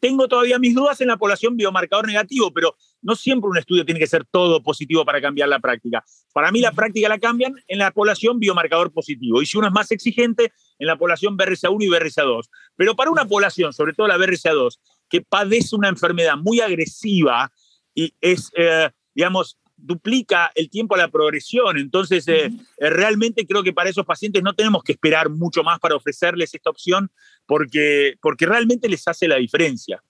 tengo 0.00 0.26
todavía 0.26 0.58
mis 0.58 0.74
dudas 0.74 1.00
en 1.00 1.06
la 1.06 1.16
población 1.16 1.56
biomarcador 1.56 2.08
negativo, 2.08 2.52
pero 2.52 2.74
no 3.00 3.14
siempre 3.14 3.48
un 3.48 3.56
estudio 3.56 3.84
tiene 3.84 4.00
que 4.00 4.08
ser 4.08 4.24
todo 4.24 4.64
positivo 4.64 5.04
para 5.04 5.20
cambiar 5.20 5.48
la 5.48 5.60
práctica. 5.60 6.04
Para 6.32 6.50
mí 6.50 6.60
la 6.60 6.72
práctica 6.72 7.08
la 7.08 7.20
cambian 7.20 7.54
en 7.68 7.78
la 7.78 7.92
población 7.92 8.40
biomarcador 8.40 8.92
positivo. 8.92 9.40
Y 9.40 9.46
si 9.46 9.56
uno 9.56 9.68
es 9.68 9.72
más 9.72 9.92
exigente, 9.92 10.52
en 10.78 10.86
la 10.86 10.96
población 10.96 11.36
BRCA1 11.36 11.84
y 11.84 11.88
BRCA2. 11.88 12.48
Pero 12.76 12.96
para 12.96 13.10
una 13.10 13.26
población, 13.26 13.72
sobre 13.72 13.92
todo 13.92 14.06
la 14.06 14.18
BRCA2, 14.18 14.78
que 15.08 15.20
padece 15.20 15.76
una 15.76 15.88
enfermedad 15.88 16.36
muy 16.36 16.60
agresiva 16.60 17.50
y 17.94 18.12
es, 18.20 18.50
eh, 18.56 18.90
digamos, 19.14 19.58
duplica 19.76 20.50
el 20.54 20.70
tiempo 20.70 20.94
a 20.94 20.98
la 20.98 21.08
progresión. 21.08 21.78
Entonces, 21.78 22.26
eh, 22.28 22.46
eh, 22.78 22.90
realmente 22.90 23.46
creo 23.46 23.62
que 23.62 23.72
para 23.72 23.90
esos 23.90 24.06
pacientes 24.06 24.42
no 24.42 24.54
tenemos 24.54 24.82
que 24.82 24.92
esperar 24.92 25.28
mucho 25.28 25.62
más 25.62 25.78
para 25.78 25.96
ofrecerles 25.96 26.54
esta 26.54 26.70
opción 26.70 27.10
porque, 27.46 28.16
porque 28.20 28.46
realmente 28.46 28.88
les 28.88 29.06
hace 29.06 29.28
la 29.28 29.36
diferencia. 29.36 30.02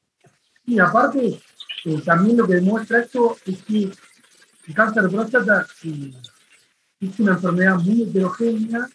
Y 0.67 0.79
aparte, 0.79 1.41
eh, 1.85 2.01
también 2.05 2.37
lo 2.37 2.47
que 2.47 2.55
demuestra 2.55 3.01
esto 3.01 3.37
es 3.45 3.63
que 3.65 3.91
el 4.67 4.75
cáncer 4.75 5.03
de 5.03 5.09
próstata 5.11 5.67
es 7.01 7.21
una 7.21 7.33
enfermedad 7.33 7.77
muy 7.77 8.03
heterogénea. 8.03 8.89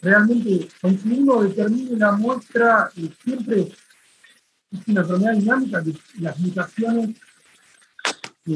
Realmente, 0.00 0.68
aunque 0.82 1.08
uno 1.08 1.42
determine 1.42 1.96
la 1.96 2.12
muestra, 2.12 2.90
siempre 3.24 3.68
es 4.70 4.88
una 4.88 5.00
enfermedad 5.00 5.34
dinámica 5.34 5.84
que 5.84 5.94
las 6.20 6.38
mutaciones 6.38 7.16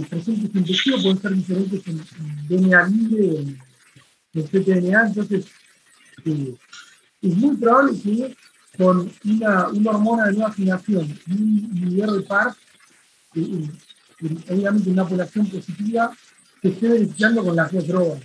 presentes 0.08 0.54
infectivos 0.54 1.02
pueden 1.02 1.20
ser 1.20 1.34
diferentes 1.34 1.86
en, 1.86 2.48
DNA 2.48 2.86
libre, 2.88 3.40
en, 3.40 3.58
en 4.34 4.46
ctDNA, 4.46 5.06
entonces 5.08 5.46
eh, 6.24 6.54
es 7.20 7.36
muy 7.36 7.56
probable 7.56 8.00
que 8.00 8.36
con 8.76 9.12
una, 9.24 9.68
una 9.68 9.90
hormona 9.90 10.26
de 10.26 10.32
nueva 10.32 10.52
generación, 10.52 11.18
un 11.28 11.70
inhibidor 11.72 12.12
de 12.12 12.22
PARP, 12.22 12.56
obviamente 14.48 14.90
una 14.90 15.06
población 15.06 15.46
positiva, 15.46 16.10
que 16.60 16.68
esté 16.68 16.88
beneficiando 16.88 17.44
con 17.44 17.56
las 17.56 17.70
dos 17.72 17.86
drogas. 17.86 18.20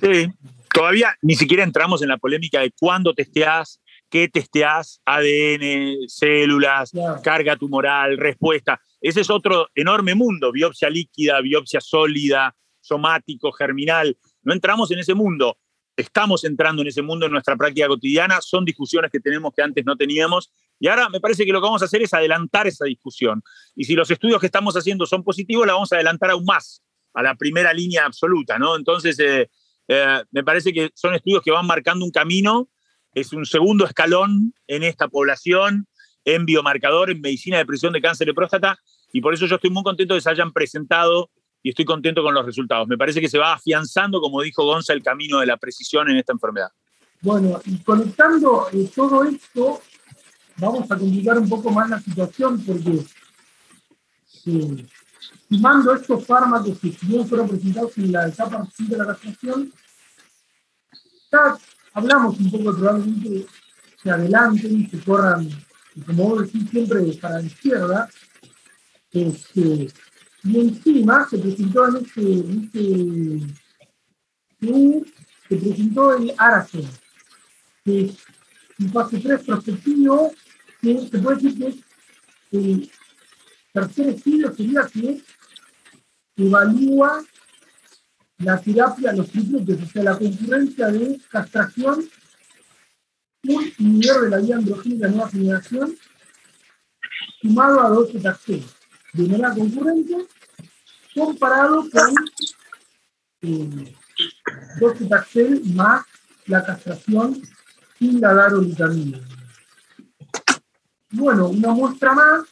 Sí, 0.00 0.26
todavía 0.72 1.16
ni 1.22 1.36
siquiera 1.36 1.64
entramos 1.64 2.02
en 2.02 2.08
la 2.08 2.18
polémica 2.18 2.60
de 2.60 2.72
cuándo 2.78 3.14
testeás, 3.14 3.80
qué 4.08 4.28
testeás, 4.28 5.00
ADN, 5.04 6.08
células, 6.08 6.92
carga 7.22 7.56
tumoral, 7.56 8.16
respuesta. 8.16 8.80
Ese 9.00 9.20
es 9.20 9.30
otro 9.30 9.68
enorme 9.74 10.14
mundo, 10.14 10.50
biopsia 10.52 10.90
líquida, 10.90 11.40
biopsia 11.40 11.80
sólida, 11.80 12.54
somático, 12.80 13.52
germinal. 13.52 14.16
No 14.42 14.52
entramos 14.52 14.90
en 14.90 14.98
ese 14.98 15.14
mundo. 15.14 15.58
Estamos 15.96 16.44
entrando 16.44 16.82
en 16.82 16.88
ese 16.88 17.02
mundo 17.02 17.26
en 17.26 17.32
nuestra 17.32 17.56
práctica 17.56 17.88
cotidiana. 17.88 18.40
Son 18.40 18.64
discusiones 18.64 19.10
que 19.10 19.20
tenemos 19.20 19.52
que 19.54 19.62
antes 19.62 19.84
no 19.84 19.96
teníamos. 19.96 20.52
Y 20.78 20.88
ahora 20.88 21.08
me 21.08 21.20
parece 21.20 21.44
que 21.44 21.52
lo 21.52 21.60
que 21.60 21.66
vamos 21.66 21.82
a 21.82 21.86
hacer 21.86 22.02
es 22.02 22.14
adelantar 22.14 22.66
esa 22.66 22.84
discusión. 22.84 23.42
Y 23.74 23.84
si 23.84 23.94
los 23.94 24.10
estudios 24.10 24.40
que 24.40 24.46
estamos 24.46 24.76
haciendo 24.76 25.06
son 25.06 25.24
positivos, 25.24 25.66
la 25.66 25.74
vamos 25.74 25.92
a 25.92 25.96
adelantar 25.96 26.30
aún 26.30 26.44
más 26.44 26.82
a 27.14 27.22
la 27.22 27.34
primera 27.34 27.72
línea 27.72 28.04
absoluta, 28.04 28.58
¿no? 28.58 28.76
Entonces, 28.76 29.18
eh, 29.18 29.50
eh, 29.88 30.22
me 30.30 30.44
parece 30.44 30.72
que 30.72 30.90
son 30.94 31.14
estudios 31.14 31.42
que 31.42 31.50
van 31.50 31.66
marcando 31.66 32.04
un 32.04 32.12
camino, 32.12 32.68
es 33.20 33.32
un 33.32 33.46
segundo 33.46 33.84
escalón 33.84 34.54
en 34.66 34.82
esta 34.82 35.08
población, 35.08 35.86
en 36.24 36.44
biomarcador, 36.44 37.10
en 37.10 37.20
medicina 37.20 37.58
de 37.58 37.66
presión 37.66 37.92
de 37.92 38.00
cáncer 38.00 38.26
de 38.26 38.34
próstata, 38.34 38.78
y 39.12 39.20
por 39.20 39.34
eso 39.34 39.46
yo 39.46 39.56
estoy 39.56 39.70
muy 39.70 39.82
contento 39.82 40.14
de 40.14 40.18
que 40.18 40.22
se 40.24 40.30
hayan 40.30 40.52
presentado 40.52 41.30
y 41.62 41.70
estoy 41.70 41.84
contento 41.84 42.22
con 42.22 42.34
los 42.34 42.44
resultados. 42.44 42.86
Me 42.86 42.98
parece 42.98 43.20
que 43.20 43.28
se 43.28 43.38
va 43.38 43.54
afianzando, 43.54 44.20
como 44.20 44.42
dijo 44.42 44.64
Gonza, 44.64 44.92
el 44.92 45.02
camino 45.02 45.40
de 45.40 45.46
la 45.46 45.56
precisión 45.56 46.08
en 46.10 46.18
esta 46.18 46.32
enfermedad. 46.32 46.68
Bueno, 47.20 47.60
y 47.64 47.78
conectando 47.78 48.68
eh, 48.72 48.88
todo 48.94 49.24
esto, 49.24 49.80
vamos 50.56 50.90
a 50.90 50.96
complicar 50.96 51.38
un 51.38 51.48
poco 51.48 51.70
más 51.70 51.90
la 51.90 52.00
situación 52.00 52.62
porque 52.64 53.02
estimando 55.50 55.94
estos 55.94 56.24
fármacos 56.24 56.78
que 56.78 56.92
fueron 56.92 57.48
presentados 57.48 57.98
en 57.98 58.12
la 58.12 58.28
etapa 58.28 58.68
de 58.78 58.96
la 58.96 59.06
castración, 59.06 59.72
ya 61.32 61.58
hablamos 61.98 62.38
un 62.38 62.50
poco 62.50 62.76
probablemente 62.76 63.46
se 64.02 64.10
adelanten, 64.10 64.88
se 64.88 64.98
corran, 65.00 65.48
como 66.06 66.28
vos 66.28 66.42
decís, 66.42 66.70
siempre 66.70 67.12
para 67.20 67.40
la 67.40 67.46
izquierda. 67.46 68.08
Este, 69.10 69.88
y 70.44 70.60
encima 70.60 71.26
se 71.28 71.38
presentó 71.38 71.88
en 71.88 71.96
este, 71.96 72.22
este 72.62 73.46
se 75.48 75.56
presentó 75.56 76.16
el 76.16 76.34
Aracel, 76.36 76.86
que 77.84 78.04
es 78.04 78.16
un 78.78 78.92
fase 78.92 79.18
3 79.18 79.42
prospectivo, 79.44 80.32
se 80.82 81.18
puede 81.18 81.36
decir 81.40 81.82
que 82.50 82.58
el 82.58 82.90
tercer 83.72 84.08
estudio 84.10 84.54
sería 84.54 84.86
que 84.92 85.22
evalúa 86.36 87.24
la 88.38 88.60
terapia, 88.60 89.12
los 89.12 89.30
tripletes, 89.30 89.82
o 89.82 89.86
sea, 89.86 90.02
la 90.04 90.18
concurrencia 90.18 90.88
de 90.88 91.20
castración, 91.30 92.08
un 93.44 93.72
inhibidor 93.78 94.24
de 94.24 94.30
la 94.30 94.38
vía 94.38 94.56
androgénica 94.56 95.08
nueva 95.08 95.30
generación, 95.30 95.96
sumado 97.40 97.80
a 97.80 97.88
12 97.88 98.20
taxeos, 98.20 98.76
de 99.12 99.22
manera 99.26 99.54
concurrente, 99.54 100.26
comparado 101.14 101.84
con 101.90 102.14
eh, 103.42 103.94
12 104.80 105.04
taxel 105.06 105.62
más 105.74 106.04
la 106.46 106.64
castración 106.64 107.42
sin 107.98 108.20
la 108.20 108.34
darolutamina. 108.34 109.20
Bueno, 111.10 111.48
una 111.48 111.72
muestra 111.72 112.12
más 112.12 112.44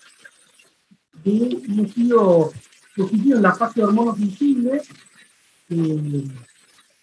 de 1.22 1.30
un 1.68 1.84
estudio 1.84 2.50
positivo 2.96 3.36
en 3.36 3.42
la 3.42 3.54
fase 3.54 3.80
de 3.80 3.86
hormonas 3.86 4.16
sensibles, 4.16 4.88
eh, 5.70 6.24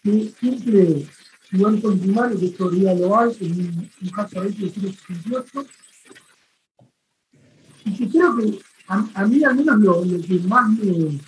que 0.04 0.34
siempre 0.40 1.08
igual 1.54 1.82
con 1.82 2.00
primario, 2.00 2.40
que 2.40 2.48
esto 2.48 2.70
día 2.70 2.92
en 2.92 3.04
un, 3.04 4.10
caso 4.10 4.42
de 4.42 4.54
68, 4.54 5.66
y 7.86 7.96
que 7.96 8.10
creo 8.10 8.38
que 8.38 8.60
a, 8.88 9.26
mí 9.26 9.44
al 9.44 9.56
menos 9.56 9.80
lo, 9.80 10.22
que 10.22 10.40
más 10.48 10.70
me 10.72 11.20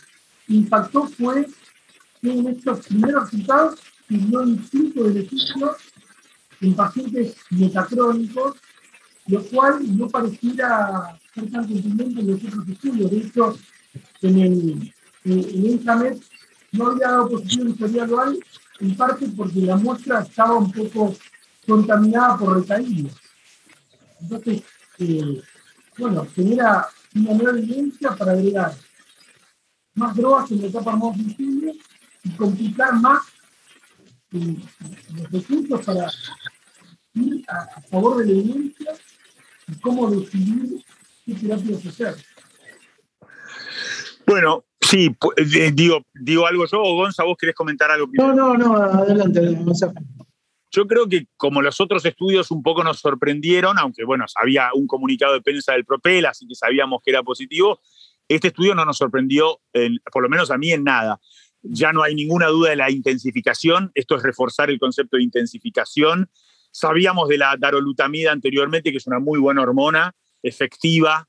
impactó 0.48 1.08
fue 1.08 1.48
que 2.22 2.32
en 2.32 2.48
estos 2.48 2.86
primeros 2.88 3.32
resultados 3.32 3.80
dio 4.10 4.42
un 4.42 4.64
cierto 4.68 5.04
beneficio 5.04 5.76
en 6.62 6.76
pacientes 6.76 7.36
metacrónicos, 7.52 8.58
lo 9.28 9.44
cual 9.46 9.98
no 9.98 10.08
pareciera 10.10 11.20
ser 11.34 11.52
tan 11.52 11.68
contundente 11.68 12.22
en 12.22 12.28
los 12.28 12.44
otros 12.44 12.68
estudios. 12.68 13.12
De 13.12 13.18
hecho, 13.18 13.58
en 14.22 14.40
el, 14.40 14.94
en 15.24 15.66
no 16.76 16.88
había 16.88 17.08
dado 17.10 17.30
positivo 17.30 17.74
en 18.80 18.96
parte 18.96 19.28
porque 19.36 19.62
la 19.62 19.78
muestra 19.78 20.22
estaba 20.22 20.56
un 20.56 20.72
poco 20.72 21.16
contaminada 21.66 22.38
por 22.38 22.60
recaídas. 22.60 23.16
Entonces, 24.22 24.64
eh, 25.00 25.42
bueno, 25.98 26.28
genera 26.36 26.88
una 27.16 27.34
nueva 27.34 27.58
evidencia 27.58 28.16
para 28.16 28.34
agregar 28.34 28.74
más 29.96 30.16
drogas 30.16 30.52
en 30.52 30.62
la 30.62 30.68
etapa 30.68 30.96
más 30.96 31.18
visible 31.18 31.74
y 32.24 32.30
complicar 32.32 32.94
más 32.96 33.24
eh, 34.34 34.58
los 35.14 35.32
recursos 35.32 35.86
para 35.86 36.12
ir 37.14 37.46
a, 37.48 37.82
favor 37.90 38.18
de 38.18 38.26
la 38.26 38.32
evidencia 38.40 38.94
y 39.68 39.76
cómo 39.80 40.12
decidir 40.12 40.84
qué 41.26 41.34
terapias 41.36 41.86
hacer. 41.86 42.16
Bueno, 44.28 44.66
sí, 44.96 45.16
eh, 45.38 45.72
digo, 45.74 46.02
digo 46.14 46.48
algo 46.48 46.66
yo 46.66 46.82
o 46.82 46.96
Gonza, 46.96 47.24
vos 47.24 47.38
querés 47.38 47.56
comentar 47.56 47.92
algo. 47.92 48.08
No, 48.14 48.34
no, 48.34 48.56
no, 48.56 48.76
adelante, 48.76 49.42
Yo 50.72 50.88
creo 50.88 51.08
que 51.08 51.28
como 51.38 51.62
los 51.62 51.80
otros 51.82 52.06
estudios 52.06 52.52
un 52.52 52.64
poco 52.64 52.84
nos 52.84 53.00
sorprendieron, 53.00 53.78
aunque 53.78 54.06
bueno, 54.06 54.26
había 54.36 54.70
un 54.74 54.88
comunicado 54.88 55.34
de 55.34 55.42
prensa 55.42 55.74
del 55.74 55.86
Propel, 55.86 56.26
así 56.26 56.48
que 56.48 56.56
sabíamos 56.56 57.02
que 57.04 57.12
era 57.12 57.24
positivo, 57.24 57.80
este 58.28 58.48
estudio 58.48 58.74
no 58.74 58.86
nos 58.86 58.98
sorprendió, 58.98 59.60
por 60.12 60.24
lo 60.24 60.30
menos 60.30 60.50
a 60.50 60.58
mí, 60.58 60.72
en 60.72 60.84
nada. 60.84 61.20
Ya 61.62 61.92
no 61.92 62.02
hay 62.02 62.16
ninguna 62.16 62.48
duda 62.48 62.72
de 62.72 62.76
la 62.76 62.90
intensificación, 62.90 63.92
esto 63.94 64.16
es 64.16 64.24
reforzar 64.24 64.70
el 64.70 64.80
concepto 64.80 65.18
de 65.18 65.24
intensificación. 65.24 66.30
Sabíamos 66.72 67.30
de 67.30 67.38
la 67.38 67.56
darolutamida 67.58 68.32
anteriormente, 68.32 68.92
que 68.92 68.98
es 68.98 69.08
una 69.08 69.20
muy 69.20 69.40
buena 69.40 69.62
hormona, 69.62 70.16
efectiva, 70.42 71.28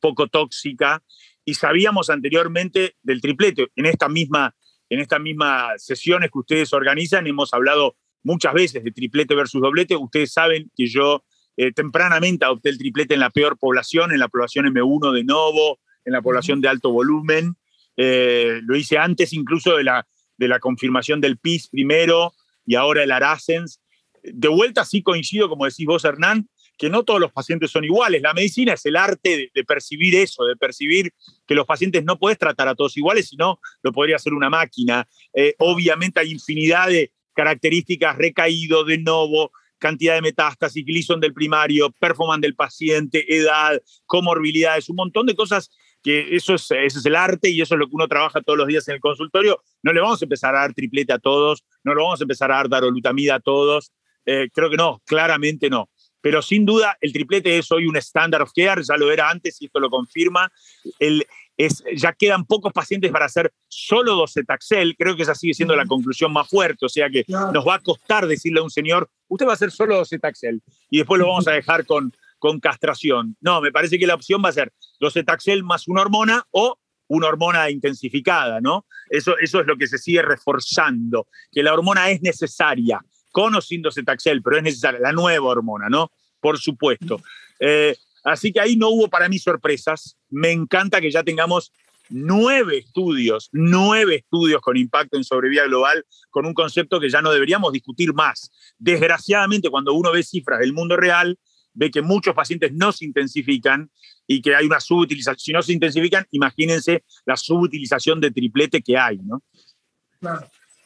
poco 0.00 0.26
tóxica, 0.26 1.02
y 1.44 1.54
sabíamos 1.54 2.10
anteriormente 2.10 2.96
del 3.02 3.20
triplete. 3.20 3.68
En 3.76 3.86
esta 3.86 4.08
misma, 4.08 4.54
en 4.88 5.00
estas 5.00 5.20
mismas 5.20 5.82
sesiones 5.84 6.30
que 6.30 6.38
ustedes 6.38 6.72
organizan 6.72 7.26
hemos 7.26 7.52
hablado 7.54 7.96
muchas 8.22 8.54
veces 8.54 8.84
de 8.84 8.92
triplete 8.92 9.34
versus 9.34 9.60
doblete. 9.60 9.96
Ustedes 9.96 10.32
saben 10.32 10.70
que 10.76 10.86
yo 10.86 11.24
eh, 11.56 11.72
tempranamente 11.72 12.44
adopté 12.44 12.68
el 12.70 12.78
triplete 12.78 13.14
en 13.14 13.20
la 13.20 13.30
peor 13.30 13.58
población, 13.58 14.12
en 14.12 14.18
la 14.18 14.28
población 14.28 14.66
M1 14.66 15.12
de 15.12 15.24
Novo, 15.24 15.80
en 16.04 16.12
la 16.12 16.22
población 16.22 16.60
de 16.60 16.68
alto 16.68 16.90
volumen. 16.90 17.56
Eh, 17.96 18.60
lo 18.62 18.76
hice 18.76 18.98
antes 18.98 19.32
incluso 19.32 19.76
de 19.76 19.84
la, 19.84 20.06
de 20.38 20.48
la 20.48 20.60
confirmación 20.60 21.20
del 21.20 21.38
PIS 21.38 21.68
primero 21.68 22.34
y 22.64 22.76
ahora 22.76 23.02
el 23.02 23.10
Aracens. 23.10 23.80
De 24.22 24.48
vuelta 24.48 24.84
sí 24.84 25.02
coincido, 25.02 25.48
como 25.48 25.64
decís 25.64 25.86
vos, 25.86 26.04
Hernán, 26.04 26.48
que 26.78 26.90
no 26.90 27.04
todos 27.04 27.20
los 27.20 27.32
pacientes 27.32 27.70
son 27.70 27.84
iguales. 27.84 28.22
La 28.22 28.34
medicina 28.34 28.74
es 28.74 28.84
el 28.86 28.96
arte 28.96 29.50
de, 29.54 29.64
percibir 29.64 30.14
eso, 30.14 30.44
de 30.44 30.56
percibir 30.56 31.12
que 31.46 31.54
los 31.54 31.66
pacientes 31.66 32.04
no 32.04 32.18
puedes 32.18 32.38
tratar 32.38 32.68
a 32.68 32.74
todos 32.74 32.96
iguales, 32.96 33.28
sino 33.28 33.60
lo 33.82 33.92
podría 33.92 34.16
hacer 34.16 34.34
una 34.34 34.50
máquina. 34.50 35.06
Eh, 35.32 35.54
obviamente 35.58 36.20
hay 36.20 36.30
infinidad 36.32 36.88
de 36.88 37.12
características, 37.34 38.16
recaído, 38.16 38.84
de 38.84 38.98
novo, 38.98 39.52
cantidad 39.78 40.14
de 40.14 40.22
metástasis, 40.22 40.84
glison 40.84 41.20
del 41.20 41.32
primario, 41.32 41.90
performance 41.92 42.42
del 42.42 42.54
paciente, 42.54 43.24
edad, 43.34 43.80
comorbilidades, 44.06 44.88
un 44.88 44.96
montón 44.96 45.26
de 45.26 45.34
cosas 45.34 45.70
que 46.02 46.34
eso 46.34 46.54
es, 46.54 46.68
ese 46.70 46.98
es 46.98 47.06
el 47.06 47.14
arte 47.14 47.48
y 47.48 47.60
eso 47.60 47.74
es 47.74 47.78
lo 47.78 47.86
que 47.86 47.94
uno 47.94 48.08
trabaja 48.08 48.40
todos 48.40 48.58
los 48.58 48.66
días 48.66 48.86
en 48.88 48.94
el 48.94 49.00
consultorio. 49.00 49.62
No 49.82 49.92
le 49.92 50.00
vamos 50.00 50.20
a 50.20 50.24
empezar 50.24 50.54
a 50.56 50.60
dar 50.60 50.74
triplete 50.74 51.12
a 51.12 51.18
todos, 51.18 51.64
no 51.84 51.94
le 51.94 52.02
vamos 52.02 52.20
a 52.20 52.24
empezar 52.24 52.50
a 52.50 52.56
dar 52.56 52.68
darolutamida 52.68 53.36
a 53.36 53.40
todos. 53.40 53.92
Eh, 54.26 54.48
creo 54.52 54.68
que 54.70 54.76
no, 54.76 55.00
claramente 55.06 55.70
no 55.70 55.88
pero 56.22 56.40
sin 56.40 56.64
duda 56.64 56.96
el 57.02 57.12
triplete 57.12 57.58
es 57.58 57.70
hoy 57.70 57.86
un 57.86 57.96
standard 57.96 58.42
of 58.42 58.52
care, 58.54 58.82
ya 58.82 58.96
lo 58.96 59.12
era 59.12 59.28
antes 59.28 59.60
y 59.60 59.66
esto 59.66 59.80
lo 59.80 59.90
confirma. 59.90 60.50
El, 60.98 61.26
es, 61.56 61.84
ya 61.94 62.12
quedan 62.12 62.46
pocos 62.46 62.72
pacientes 62.72 63.10
para 63.10 63.26
hacer 63.26 63.52
solo 63.68 64.14
docetaxel, 64.14 64.96
creo 64.96 65.16
que 65.16 65.22
esa 65.22 65.34
sigue 65.34 65.52
siendo 65.52 65.76
la 65.76 65.84
conclusión 65.84 66.32
más 66.32 66.48
fuerte, 66.48 66.86
o 66.86 66.88
sea 66.88 67.10
que 67.10 67.24
nos 67.28 67.66
va 67.66 67.74
a 67.74 67.78
costar 67.80 68.26
decirle 68.26 68.60
a 68.60 68.62
un 68.62 68.70
señor, 68.70 69.10
usted 69.28 69.46
va 69.46 69.50
a 69.50 69.54
hacer 69.54 69.70
solo 69.70 69.96
docetaxel 69.96 70.62
y 70.88 70.98
después 70.98 71.20
lo 71.20 71.26
vamos 71.26 71.46
a 71.48 71.52
dejar 71.52 71.84
con, 71.84 72.12
con 72.38 72.60
castración. 72.60 73.36
No, 73.40 73.60
me 73.60 73.72
parece 73.72 73.98
que 73.98 74.06
la 74.06 74.14
opción 74.14 74.42
va 74.44 74.48
a 74.48 74.52
ser 74.52 74.72
docetaxel 75.00 75.62
más 75.62 75.88
una 75.88 76.00
hormona 76.00 76.46
o 76.52 76.78
una 77.08 77.26
hormona 77.26 77.68
intensificada, 77.68 78.60
¿no? 78.60 78.86
Eso, 79.10 79.36
eso 79.38 79.60
es 79.60 79.66
lo 79.66 79.76
que 79.76 79.86
se 79.86 79.98
sigue 79.98 80.22
reforzando, 80.22 81.28
que 81.50 81.62
la 81.62 81.74
hormona 81.74 82.08
es 82.10 82.22
necesaria, 82.22 83.04
con 83.32 83.56
o 83.56 83.60
sin 83.60 83.82
docetaxel, 83.82 84.42
pero 84.42 84.58
es 84.58 84.62
necesaria, 84.62 85.00
la 85.00 85.12
nueva 85.12 85.46
hormona, 85.46 85.88
¿no? 85.88 86.12
por 86.42 86.58
supuesto. 86.58 87.22
Eh, 87.58 87.96
así 88.24 88.52
que 88.52 88.60
ahí 88.60 88.76
no 88.76 88.90
hubo 88.90 89.08
para 89.08 89.30
mí 89.30 89.38
sorpresas. 89.38 90.18
Me 90.28 90.50
encanta 90.50 91.00
que 91.00 91.10
ya 91.10 91.22
tengamos 91.22 91.72
nueve 92.10 92.78
estudios, 92.78 93.48
nueve 93.52 94.16
estudios 94.16 94.60
con 94.60 94.76
impacto 94.76 95.16
en 95.16 95.24
sobrevida 95.24 95.64
global, 95.64 96.04
con 96.28 96.44
un 96.44 96.52
concepto 96.52 97.00
que 97.00 97.08
ya 97.08 97.22
no 97.22 97.32
deberíamos 97.32 97.72
discutir 97.72 98.12
más. 98.12 98.50
Desgraciadamente, 98.76 99.70
cuando 99.70 99.94
uno 99.94 100.12
ve 100.12 100.22
cifras 100.22 100.58
del 100.58 100.74
mundo 100.74 100.96
real, 100.96 101.38
ve 101.72 101.90
que 101.90 102.02
muchos 102.02 102.34
pacientes 102.34 102.72
no 102.74 102.92
se 102.92 103.06
intensifican 103.06 103.90
y 104.26 104.42
que 104.42 104.54
hay 104.54 104.66
una 104.66 104.80
subutilización. 104.80 105.38
Si 105.38 105.52
no 105.52 105.62
se 105.62 105.72
intensifican, 105.72 106.26
imagínense 106.32 107.04
la 107.24 107.36
subutilización 107.36 108.20
de 108.20 108.32
triplete 108.32 108.82
que 108.82 108.98
hay, 108.98 109.18
¿no? 109.18 109.42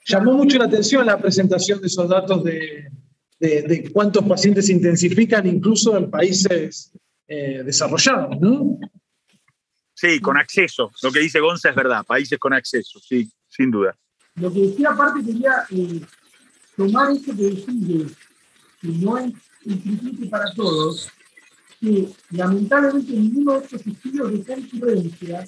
Llamó 0.07 0.35
mucho 0.35 0.59
la 0.59 0.67
atención 0.67 1.05
la 1.05 1.19
presentación 1.19 1.81
de 1.81 1.89
esos 1.89 2.09
datos 2.09 2.45
de, 2.45 2.89
de, 3.41 3.91
cuántos 3.93 4.25
pacientes 4.25 4.67
se 4.67 4.73
intensifican, 4.73 5.47
incluso 5.47 5.97
en 5.97 6.11
países 6.11 6.93
eh, 7.27 7.63
desarrollados, 7.65 8.41
¿no? 8.41 8.79
Sí, 9.95 10.21
con 10.21 10.37
acceso. 10.37 10.93
Lo 11.03 11.11
que 11.11 11.21
dice 11.21 11.41
Gonza 11.41 11.71
es 11.71 11.75
verdad, 11.75 12.05
países 12.05 12.39
con 12.39 12.53
acceso, 12.53 13.01
sí, 13.01 13.29
sin 13.49 13.71
duda. 13.71 13.97
Lo 14.37 14.53
que 14.53 14.61
decía 14.61 14.91
aparte 14.91 15.25
quería 15.25 15.65
eh, 15.71 16.01
tomar 16.77 17.11
esto 17.11 17.35
que 17.35 17.43
decís 17.43 17.65
que 18.81 18.89
no 18.89 19.19
es 19.19 19.33
un 19.65 20.29
para 20.31 20.53
todos, 20.55 21.09
que 21.81 22.09
lamentablemente 22.31 23.13
ninguno 23.13 23.55
de 23.55 23.65
estos 23.65 23.87
estudios 23.87 24.33
de 24.33 24.45
concurrencia 24.45 25.47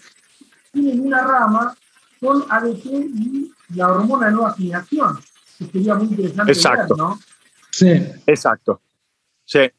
tienen 0.73 1.01
una 1.01 1.23
rama 1.23 1.77
con 2.21 2.45
ADP 2.49 2.85
y 2.87 3.53
la 3.75 3.89
hormona 3.89 4.27
de 4.27 4.33
nueva 4.33 4.55
generación, 4.55 5.19
que 5.59 5.67
sería 5.67 5.95
muy 5.95 6.09
interesante 6.09 6.53
Exacto. 6.53 6.95
ver, 6.95 6.99
¿no? 6.99 7.21
Sí. 7.71 7.89
Exacto. 8.27 8.81
Sí. 9.45 9.71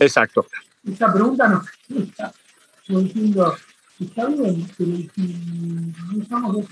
Exacto. 0.00 0.46
Esta 0.84 1.12
pregunta 1.12 1.48
nos 1.48 1.66
está 1.88 2.32
diciendo, 2.88 3.56
está 3.98 4.26
bien, 4.26 4.68
pero 4.76 4.96
si 4.96 5.92
no 6.12 6.22
estamos 6.22 6.66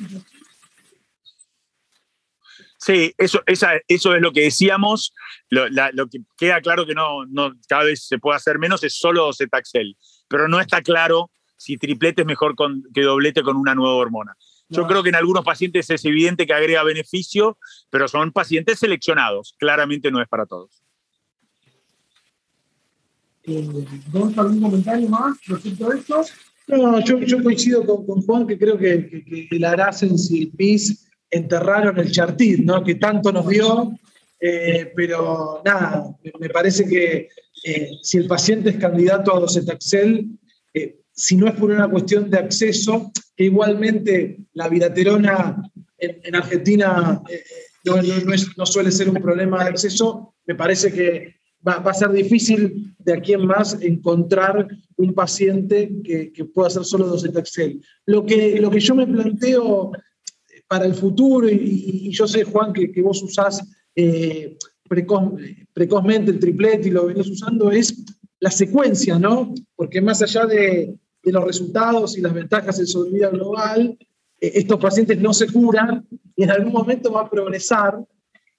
Sí, 2.85 3.15
eso, 3.17 3.43
esa, 3.47 3.73
eso 3.89 4.15
es 4.15 4.21
lo 4.21 4.31
que 4.31 4.43
decíamos. 4.43 5.15
Lo, 5.49 5.67
que 6.09 6.19
queda 6.37 6.61
claro 6.61 6.85
que 6.85 6.95
no, 6.95 7.25
no, 7.25 7.55
cada 7.67 7.85
vez 7.85 8.07
se 8.07 8.19
puede 8.19 8.37
hacer 8.37 8.59
menos 8.59 8.85
es 8.85 8.99
solo 8.99 9.33
Cetaxel, 9.33 9.97
pero 10.29 10.49
no 10.49 10.61
está 10.61 10.83
claro 10.83 11.31
si 11.57 11.79
triplete 11.79 12.23
es 12.23 12.27
mejor 12.27 12.55
que 12.93 13.01
doblete 13.01 13.43
con 13.43 13.57
una 13.57 13.75
nueva 13.75 13.95
hormona. 13.95 14.37
Yo 14.75 14.87
creo 14.87 15.03
que 15.03 15.09
en 15.09 15.15
algunos 15.15 15.45
pacientes 15.45 15.89
es 15.91 16.05
evidente 16.05 16.47
que 16.47 16.53
agrega 16.53 16.83
beneficio, 16.83 17.59
pero 17.91 18.09
son 18.09 18.33
pacientes 18.33 18.79
seleccionados. 18.79 19.55
Claramente 19.59 20.11
no 20.11 20.21
es 20.21 20.29
para 20.29 20.47
todos. 20.47 20.83
Eh, 23.45 23.69
¿Algún 24.37 24.61
comentario 24.61 25.09
más 25.09 25.37
respecto 25.47 25.91
a 25.91 25.95
esto? 25.95 26.25
No, 26.67 26.99
yo, 27.01 27.43
coincido 27.43 27.85
con, 27.85 28.23
Juan 28.23 28.47
que 28.47 28.59
creo 28.59 28.79
que, 28.79 29.09
que, 29.09 29.49
que 29.49 29.57
el 29.57 29.65
Aracens 29.65 30.31
y 30.31 30.45
el 30.45 30.51
PIS 30.51 31.11
enterraron 31.31 31.99
el 31.99 32.11
chartit, 32.11 32.61
¿no? 32.61 32.83
que 32.83 32.95
tanto 32.95 33.33
nos 33.33 33.47
dio, 33.49 33.93
eh, 34.41 34.93
pero 34.95 35.63
nada, 35.65 36.05
me 36.39 36.49
parece 36.49 36.87
que 36.87 37.29
eh, 37.65 37.91
si 38.03 38.19
el 38.19 38.27
paciente 38.27 38.71
es 38.71 38.77
candidato 38.77 39.35
a 39.35 39.41
docetaxel, 39.41 40.29
si 41.15 41.37
no 41.37 41.47
es 41.47 41.55
por 41.55 41.71
una 41.71 41.89
cuestión 41.89 42.29
de 42.29 42.39
acceso, 42.39 43.13
que 43.37 43.45
igualmente 43.45 44.39
la 44.53 44.69
viraterona 44.69 45.71
en, 45.99 46.35
Argentina 46.35 47.23
no, 47.85 48.67
suele 48.67 48.91
ser 48.91 49.09
un 49.09 49.23
problema 49.23 49.63
de 49.63 49.71
acceso, 49.71 50.35
me 50.47 50.55
parece 50.55 50.93
que 50.93 51.37
va, 51.67 51.75
a 51.77 51.95
ser 51.95 52.11
difícil 52.11 52.95
de 52.99 53.13
aquí 53.15 53.33
en 53.33 53.47
más 53.47 53.81
encontrar 53.81 54.69
un 54.97 55.15
paciente 55.15 55.91
que, 56.03 56.45
pueda 56.53 56.69
hacer 56.69 56.85
solo 56.85 57.07
docetaxel. 57.07 57.81
Lo 58.07 58.27
que, 58.27 58.61
lo 58.61 58.71
que 58.71 58.81
yo 58.81 58.95
me 58.95 59.07
planteo 59.07 59.93
para 60.69 60.85
el 60.85 60.95
futuro, 60.95 61.49
y, 61.49 62.11
yo 62.11 62.27
sé, 62.27 62.45
Juan, 62.45 62.73
que, 62.73 62.91
que 62.91 63.03
vos 63.03 63.23
usás 63.23 63.63
eh, 63.95 64.57
precozmente 64.89 66.31
el 66.31 66.39
triplet 66.39 66.85
y 66.87 66.91
lo 66.91 67.07
venís 67.07 67.29
usando, 67.29 67.71
es 67.71 68.05
la 68.41 68.51
secuencia, 68.51 69.19
¿no? 69.19 69.55
Porque 69.77 70.01
más 70.01 70.21
allá 70.23 70.47
de, 70.47 70.95
los 71.33 71.45
resultados 71.45 72.17
y 72.17 72.21
las 72.21 72.35
ventajas 72.35 72.79
en 72.79 72.87
sobrevida 72.87 73.31
global, 73.31 73.97
eh, 74.41 74.53
estos 74.55 74.79
pacientes 74.79 75.19
no 75.21 75.33
se 75.33 75.51
curan 75.51 76.07
y 76.37 76.45
en 76.45 76.51
algún 76.51 76.73
momento 76.73 77.13
va 77.13 77.23
a 77.23 77.31
progresar. 77.31 77.99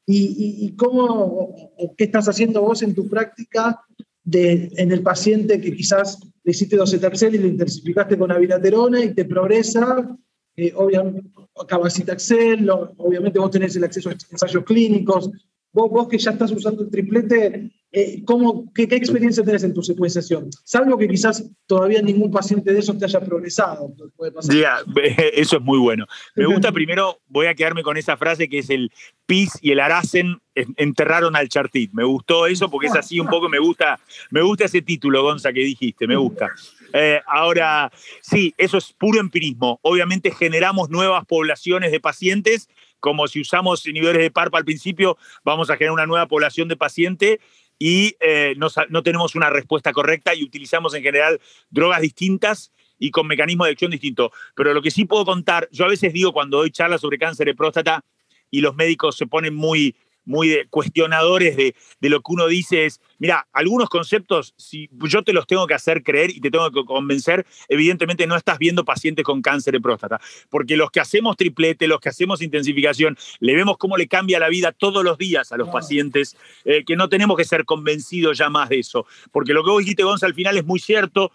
¿Y, 0.07 0.75
cómo, 0.75 1.55
qué 1.97 2.03
estás 2.03 2.29
haciendo 2.29 2.61
vos 2.61 2.83
en 2.83 2.93
tu 2.93 3.09
práctica 3.09 3.81
de, 4.23 4.71
en 4.77 4.91
el 4.91 5.01
paciente 5.01 5.59
que 5.59 5.75
quizás 5.75 6.19
le 6.43 6.51
hiciste 6.51 6.75
docetaxel 6.75 7.33
y 7.33 7.39
le 7.39 7.47
intensificaste 7.47 8.15
con 8.15 8.31
aviraterona 8.31 9.03
y 9.03 9.15
te 9.15 9.25
progresa? 9.25 10.15
Eh, 10.55 10.71
obviamente, 10.75 11.27
Excel, 12.07 12.69
obviamente 12.69 13.39
vos 13.39 13.49
tenés 13.49 13.75
el 13.75 13.83
acceso 13.83 14.09
a 14.09 14.13
ensayos 14.13 14.63
clínicos, 14.63 15.31
vos, 15.75 15.91
vos 15.91 16.07
que 16.07 16.17
ya 16.17 16.31
estás 16.31 16.51
usando 16.51 16.83
el 16.83 16.89
triplete, 16.89 17.69
eh, 17.91 18.23
¿cómo, 18.25 18.71
qué, 18.73 18.83
experiencia 18.83 19.43
tenés 19.43 19.63
en 19.63 19.73
tu 19.73 19.83
secuenciación? 19.83 20.49
Salvo 20.63 20.97
que 20.97 21.07
quizás 21.07 21.43
todavía 21.67 22.01
ningún 22.01 22.31
paciente 22.31 22.71
de 22.71 22.79
esos 22.79 22.97
te 22.97 23.05
haya 23.05 23.19
progresado. 23.19 23.93
eso 25.33 25.57
es 25.57 25.61
muy 25.61 25.77
bueno. 25.77 26.07
Me 26.33 26.45
gusta 26.45 26.71
primero, 26.71 27.19
voy 27.27 27.47
a 27.47 27.55
quedarme 27.55 27.83
con 27.83 27.97
esa 27.97 28.15
frase 28.15 28.47
que 28.47 28.59
es 28.59 28.69
el 28.69 28.89
PIS 29.25 29.59
y 29.61 29.71
el 29.71 29.81
Aracen 29.81 30.39
enterraron 30.55 31.35
al 31.35 31.49
Chartit. 31.49 31.91
Me 31.91 32.05
gustó 32.05 32.47
eso 32.47 32.71
porque 32.71 32.87
es 32.87 32.95
así 32.95 33.19
un 33.19 33.27
poco, 33.27 33.49
me 33.49 33.59
gusta, 33.59 33.99
me 34.31 34.41
gusta 34.41 34.65
ese 34.65 34.81
título, 34.81 35.23
Gonza, 35.23 35.51
que 35.51 35.59
dijiste, 35.59 36.07
me 36.07 36.15
gusta. 36.15 36.49
Eh, 36.93 37.19
ahora, 37.27 37.91
sí, 38.21 38.53
eso 38.57 38.77
es 38.77 38.93
puro 38.93 39.19
empirismo. 39.19 39.79
Obviamente 39.81 40.31
generamos 40.31 40.89
nuevas 40.89 41.25
poblaciones 41.25 41.91
de 41.91 41.99
pacientes, 41.99 42.69
como 43.05 43.27
si 43.27 43.39
usamos 43.39 43.85
inhibidores 43.85 44.19
de 44.19 44.31
PARP 44.31 44.55
al 44.55 44.65
principio, 44.65 45.15
vamos 45.43 45.69
a 45.69 45.77
generar 45.77 45.93
una 45.93 46.07
nueva 46.07 46.27
población 46.27 46.67
de 46.67 46.75
pacientes 46.75 47.37
y 47.77 48.15
eh, 48.19 48.55
no, 48.57 49.03
tenemos 49.03 49.35
una 49.35 49.51
respuesta 49.51 49.93
correcta 49.93 50.33
y 50.33 50.43
utilizamos 50.43 50.95
en 50.95 51.03
general 51.03 51.39
drogas 51.69 52.01
distintas 52.01 52.71
y 52.97 53.11
con 53.11 53.27
mecanismos 53.27 53.67
de 53.67 53.73
acción 53.73 53.91
distintos. 53.91 54.31
Pero 54.55 54.73
lo 54.73 54.81
que 54.81 54.89
sí 54.89 55.05
puedo 55.05 55.23
contar, 55.23 55.69
yo 55.71 55.85
a 55.85 55.87
veces 55.87 56.13
digo 56.13 56.33
cuando 56.33 56.57
doy 56.57 56.71
charlas 56.71 57.01
sobre 57.01 57.19
cáncer 57.19 57.45
de 57.45 57.53
próstata 57.53 58.03
y 58.49 58.61
los 58.61 58.75
médicos 58.75 59.15
se 59.15 59.27
ponen 59.27 59.53
muy 59.53 59.95
muy 60.25 60.65
cuestionadores 60.69 61.55
de, 61.55 61.75
lo 62.01 62.21
que 62.21 62.31
uno 62.31 62.47
dice 62.47 62.85
es, 62.85 62.99
mira, 63.19 63.47
algunos 63.53 63.89
conceptos, 63.89 64.53
si 64.57 64.89
yo 64.91 65.23
te 65.23 65.33
los 65.33 65.47
tengo 65.47 65.65
que 65.67 65.73
hacer 65.73 66.03
creer 66.03 66.31
y 66.31 66.41
te 66.41 66.51
tengo 66.51 66.69
que 66.71 66.83
convencer, 66.85 67.45
evidentemente 67.69 68.27
no 68.27 68.35
estás 68.35 68.57
viendo 68.57 68.83
pacientes 68.83 69.23
con 69.23 69.41
cáncer 69.41 69.73
de 69.73 69.81
próstata, 69.81 70.19
porque 70.49 70.77
los 70.77 70.91
que 70.91 70.99
hacemos 70.99 71.37
triplete, 71.37 71.87
los 71.87 71.99
que 71.99 72.09
hacemos 72.09 72.41
intensificación, 72.41 73.17
le 73.39 73.55
vemos 73.55 73.77
cómo 73.77 73.97
le 73.97 74.07
cambia 74.07 74.39
la 74.39 74.49
vida 74.49 74.71
todos 74.71 75.03
los 75.03 75.17
días 75.17 75.51
a 75.51 75.57
los 75.57 75.69
pacientes, 75.69 76.35
eh, 76.65 76.83
que 76.85 76.95
no 76.95 77.09
tenemos 77.09 77.37
que 77.37 77.45
ser 77.45 77.65
convencidos 77.65 78.37
ya 78.37 78.49
más 78.49 78.69
de 78.69 78.79
eso, 78.79 79.05
porque 79.31 79.53
lo 79.53 79.63
que 79.63 79.71
vos 79.71 79.79
dijiste, 79.79 80.03
Gonza, 80.03 80.25
al 80.25 80.33
final 80.33 80.57
es 80.57 80.65
muy 80.65 80.79
cierto, 80.79 81.31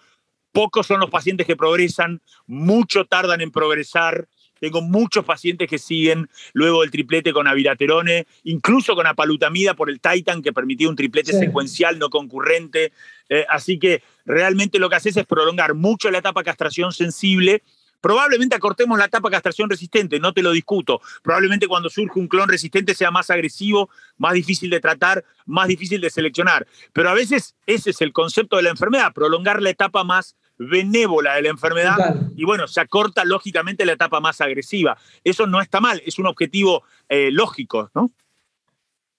pocos 0.52 0.86
son 0.86 1.00
los 1.00 1.10
pacientes 1.10 1.46
que 1.46 1.56
progresan, 1.56 2.20
mucho 2.46 3.04
tardan 3.04 3.40
en 3.40 3.50
progresar, 3.50 4.28
tengo 4.60 4.82
muchos 4.82 5.24
pacientes 5.24 5.68
que 5.68 5.78
siguen 5.78 6.28
luego 6.52 6.82
del 6.82 6.90
triplete 6.90 7.32
con 7.32 7.48
aviraterone, 7.48 8.26
incluso 8.44 8.94
con 8.94 9.06
apalutamida 9.06 9.74
por 9.74 9.90
el 9.90 10.00
Titan, 10.00 10.42
que 10.42 10.52
permitía 10.52 10.88
un 10.88 10.96
triplete 10.96 11.32
secuencial 11.32 11.98
no 11.98 12.10
concurrente. 12.10 12.92
Eh, 13.28 13.46
así 13.48 13.78
que 13.78 14.02
realmente 14.26 14.78
lo 14.78 14.90
que 14.90 14.96
haces 14.96 15.16
es 15.16 15.26
prolongar 15.26 15.74
mucho 15.74 16.10
la 16.10 16.18
etapa 16.18 16.42
castración 16.42 16.92
sensible. 16.92 17.62
Probablemente 18.00 18.54
acortemos 18.54 18.98
la 18.98 19.06
etapa 19.06 19.30
castración 19.30 19.68
resistente, 19.68 20.20
no 20.20 20.32
te 20.32 20.42
lo 20.42 20.52
discuto. 20.52 21.00
Probablemente 21.22 21.66
cuando 21.66 21.90
surge 21.90 22.18
un 22.18 22.28
clon 22.28 22.48
resistente 22.48 22.94
sea 22.94 23.10
más 23.10 23.30
agresivo, 23.30 23.90
más 24.16 24.32
difícil 24.34 24.70
de 24.70 24.80
tratar, 24.80 25.24
más 25.46 25.68
difícil 25.68 26.00
de 26.00 26.08
seleccionar. 26.08 26.66
Pero 26.92 27.10
a 27.10 27.14
veces 27.14 27.54
ese 27.66 27.90
es 27.90 28.00
el 28.00 28.12
concepto 28.12 28.56
de 28.56 28.62
la 28.62 28.70
enfermedad, 28.70 29.12
prolongar 29.12 29.60
la 29.60 29.70
etapa 29.70 30.04
más 30.04 30.36
benévola 30.60 31.36
de 31.36 31.42
la 31.42 31.48
enfermedad 31.48 32.16
y 32.36 32.44
bueno, 32.44 32.68
se 32.68 32.82
acorta 32.82 33.24
lógicamente 33.24 33.86
la 33.86 33.92
etapa 33.92 34.20
más 34.20 34.42
agresiva. 34.42 34.96
Eso 35.24 35.46
no 35.46 35.60
está 35.62 35.80
mal, 35.80 36.02
es 36.04 36.18
un 36.18 36.26
objetivo 36.26 36.82
eh, 37.08 37.30
lógico, 37.30 37.90
¿no? 37.94 38.10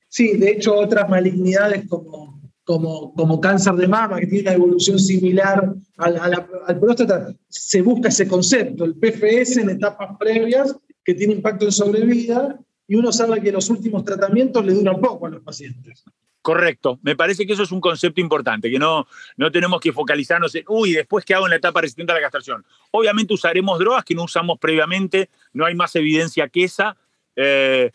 Sí, 0.07 0.37
de 0.37 0.51
hecho 0.51 0.75
otras 0.75 1.09
malignidades 1.09 1.87
como, 1.89 2.39
como, 2.63 3.13
como 3.15 3.41
cáncer 3.41 3.73
de 3.73 3.87
mama, 3.87 4.19
que 4.19 4.27
tiene 4.27 4.41
una 4.43 4.53
evolución 4.53 4.99
similar 4.99 5.73
al, 5.97 6.47
al 6.67 6.79
próstata, 6.79 7.33
se 7.49 7.81
busca 7.81 8.09
ese 8.09 8.27
concepto, 8.27 8.85
el 8.85 8.95
PFS 8.95 9.61
en 9.61 9.71
etapas 9.71 10.17
previas 10.19 10.75
que 11.03 11.15
tiene 11.15 11.33
impacto 11.33 11.65
en 11.65 11.71
sobrevida 11.71 12.59
y 12.87 12.95
uno 12.95 13.11
sabe 13.11 13.41
que 13.41 13.51
los 13.51 13.67
últimos 13.71 14.03
tratamientos 14.03 14.63
le 14.63 14.73
duran 14.73 14.99
poco 15.01 15.25
a 15.25 15.29
los 15.29 15.41
pacientes. 15.41 16.03
Correcto, 16.41 16.99
me 17.03 17.15
parece 17.15 17.45
que 17.45 17.53
eso 17.53 17.63
es 17.63 17.71
un 17.71 17.81
concepto 17.81 18.19
importante, 18.19 18.71
que 18.71 18.79
no, 18.79 19.07
no 19.37 19.51
tenemos 19.51 19.79
que 19.79 19.93
focalizarnos 19.93 20.55
en, 20.55 20.63
uy, 20.67 20.93
después 20.93 21.23
qué 21.23 21.35
hago 21.35 21.45
en 21.45 21.51
la 21.51 21.57
etapa 21.57 21.81
resistente 21.81 22.13
a 22.13 22.15
la 22.15 22.21
castración. 22.21 22.65
Obviamente 22.89 23.33
usaremos 23.33 23.77
drogas 23.77 24.03
que 24.03 24.15
no 24.15 24.23
usamos 24.23 24.57
previamente, 24.57 25.29
no 25.53 25.65
hay 25.65 25.75
más 25.75 25.95
evidencia 25.95 26.49
que 26.49 26.63
esa, 26.63 26.97
eh, 27.35 27.91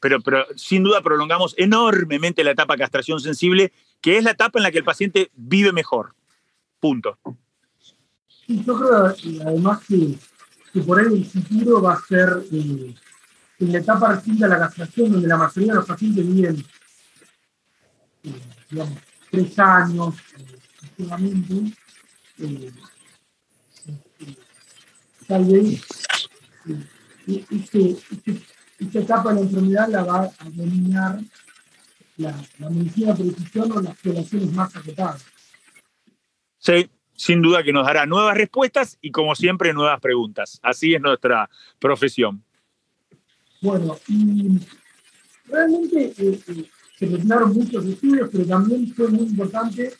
pero, 0.00 0.20
pero 0.20 0.46
sin 0.54 0.84
duda 0.84 1.02
prolongamos 1.02 1.54
enormemente 1.58 2.44
la 2.44 2.52
etapa 2.52 2.76
castración 2.76 3.20
sensible 3.20 3.72
que 4.00 4.18
es 4.18 4.24
la 4.24 4.32
etapa 4.32 4.58
en 4.58 4.64
la 4.64 4.70
que 4.70 4.78
el 4.78 4.84
paciente 4.84 5.30
vive 5.34 5.72
mejor. 5.72 6.14
Punto. 6.80 7.16
yo 8.48 8.78
creo 8.78 9.14
además 9.46 9.80
que, 9.86 10.18
por 10.80 10.98
ahí 10.98 11.14
el 11.14 11.24
futuro 11.24 11.80
va 11.80 11.94
a 11.94 12.00
ser 12.00 12.42
eh, 12.52 12.94
en 13.60 13.72
la 13.72 13.78
etapa 13.78 14.16
reciente 14.16 14.42
de 14.42 14.50
la 14.50 14.58
castración, 14.58 15.12
donde 15.12 15.28
la 15.28 15.36
mayoría 15.36 15.72
de 15.72 15.78
los 15.78 15.86
pacientes 15.86 16.26
viven, 16.26 16.56
eh, 16.56 16.64
digamos, 18.70 18.98
tres 19.30 19.58
años, 19.58 20.14
eh, 20.98 21.08
eh, 22.38 22.72
tal 25.26 25.44
vez 25.44 25.82
esta 28.80 28.98
etapa 28.98 29.30
de 29.30 29.34
la 29.34 29.40
enfermedad 29.42 29.88
la 29.88 30.02
va 30.02 30.22
a 30.22 30.50
dominar 30.50 31.20
la, 32.16 32.70
medicina 32.70 33.12
de 33.12 33.24
precisión 33.24 33.72
o 33.72 33.80
las 33.80 33.96
poblaciones 33.98 34.52
más 34.52 34.74
afectadas. 34.76 35.24
Sí, 36.58 36.90
sin 37.16 37.42
duda 37.42 37.62
que 37.62 37.72
nos 37.72 37.86
dará 37.86 38.06
nuevas 38.06 38.36
respuestas 38.36 38.98
y 39.00 39.10
como 39.10 39.34
siempre 39.34 39.72
nuevas 39.72 40.00
preguntas. 40.00 40.58
Así 40.62 40.94
es 40.94 41.00
nuestra 41.00 41.48
profesión. 41.78 42.44
Bueno, 43.60 43.96
y 44.08 44.58
realmente 45.46 46.12
eh, 46.18 46.40
eh, 46.48 46.70
se 47.02 47.08
realizaron 47.08 47.52
muchos 47.52 47.84
estudios, 47.84 48.28
pero 48.30 48.46
también 48.46 48.94
fue 48.94 49.08
muy 49.08 49.26
importante 49.26 49.92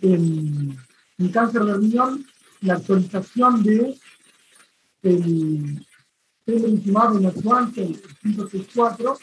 en, 0.00 0.76
en 1.18 1.28
cáncer 1.28 1.62
de 1.64 1.74
riñón 1.74 2.26
la 2.62 2.74
actualización 2.74 3.62
de 3.62 3.96
el 5.02 5.86
pembrolizumab 6.44 7.16
en 7.16 7.26
adyuvante, 7.26 7.82
el 7.82 8.00
564, 8.22 9.18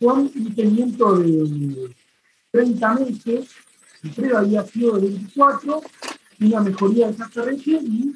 con 0.00 0.20
un 0.20 0.54
seguimiento 0.56 1.18
de 1.18 1.94
30 2.52 2.94
meses, 2.94 3.50
el 4.02 4.10
prueba 4.12 4.38
había 4.38 4.64
sido 4.64 4.98
de 4.98 5.08
24, 5.08 5.82
una 6.40 6.60
mejoría 6.60 7.08
de 7.08 7.12
esa 7.12 7.52
y 7.62 8.14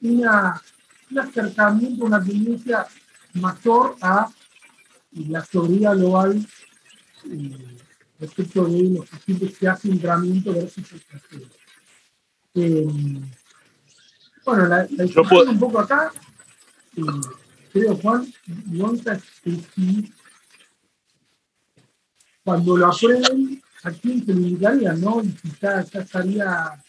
una, 0.00 0.60
un 1.08 1.18
acercamiento, 1.20 2.04
una 2.04 2.20
tendencia 2.20 2.84
mayor 3.34 3.94
a 4.00 4.28
la 5.14 5.44
sobriedad 5.44 5.96
global 5.96 6.46
eh, 7.30 7.76
respecto 8.18 8.64
de 8.64 8.82
los 8.90 9.08
pacientes 9.08 9.58
que 9.58 9.68
hacen 9.68 10.00
tratamiento 10.00 10.52
versus 10.52 10.86
placebo. 11.04 11.46
Eh, 12.54 12.86
bueno, 14.44 14.66
la, 14.66 14.86
la 14.90 15.04
discusión 15.04 15.48
un 15.48 15.58
poco 15.58 15.80
acá, 15.80 16.12
eh, 16.96 17.02
creo, 17.72 17.96
Juan, 17.96 18.32
es 19.52 19.66
que 19.74 20.10
cuando 22.44 22.76
lo 22.76 22.86
aprueben, 22.88 23.62
¿a 23.84 23.90
quién 23.92 24.26
se 24.26 24.34
le 24.34 24.94
no? 24.96 25.22
Y 25.22 25.28
quizá 25.32 25.82
ya 25.84 26.00
estaría 26.00 26.84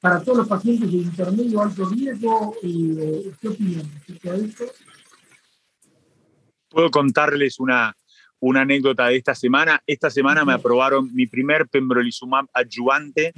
para 0.00 0.22
todos 0.22 0.38
los 0.38 0.48
pacientes 0.48 0.90
de 0.90 0.98
intermedio 0.98 1.62
alto 1.62 1.88
riesgo, 1.88 2.54
eh, 2.62 3.32
¿qué 3.40 3.48
opinan 3.48 3.90
acerca 4.00 4.32
de 4.32 4.46
esto? 4.46 4.64
Puedo 6.76 6.90
contarles 6.90 7.58
una, 7.58 7.96
una 8.38 8.60
anécdota 8.60 9.06
de 9.06 9.16
esta 9.16 9.34
semana. 9.34 9.82
Esta 9.86 10.10
semana 10.10 10.44
me 10.44 10.52
aprobaron 10.52 11.08
mi 11.14 11.26
primer 11.26 11.68
pembrolizumab 11.68 12.48
adyuvante 12.52 13.32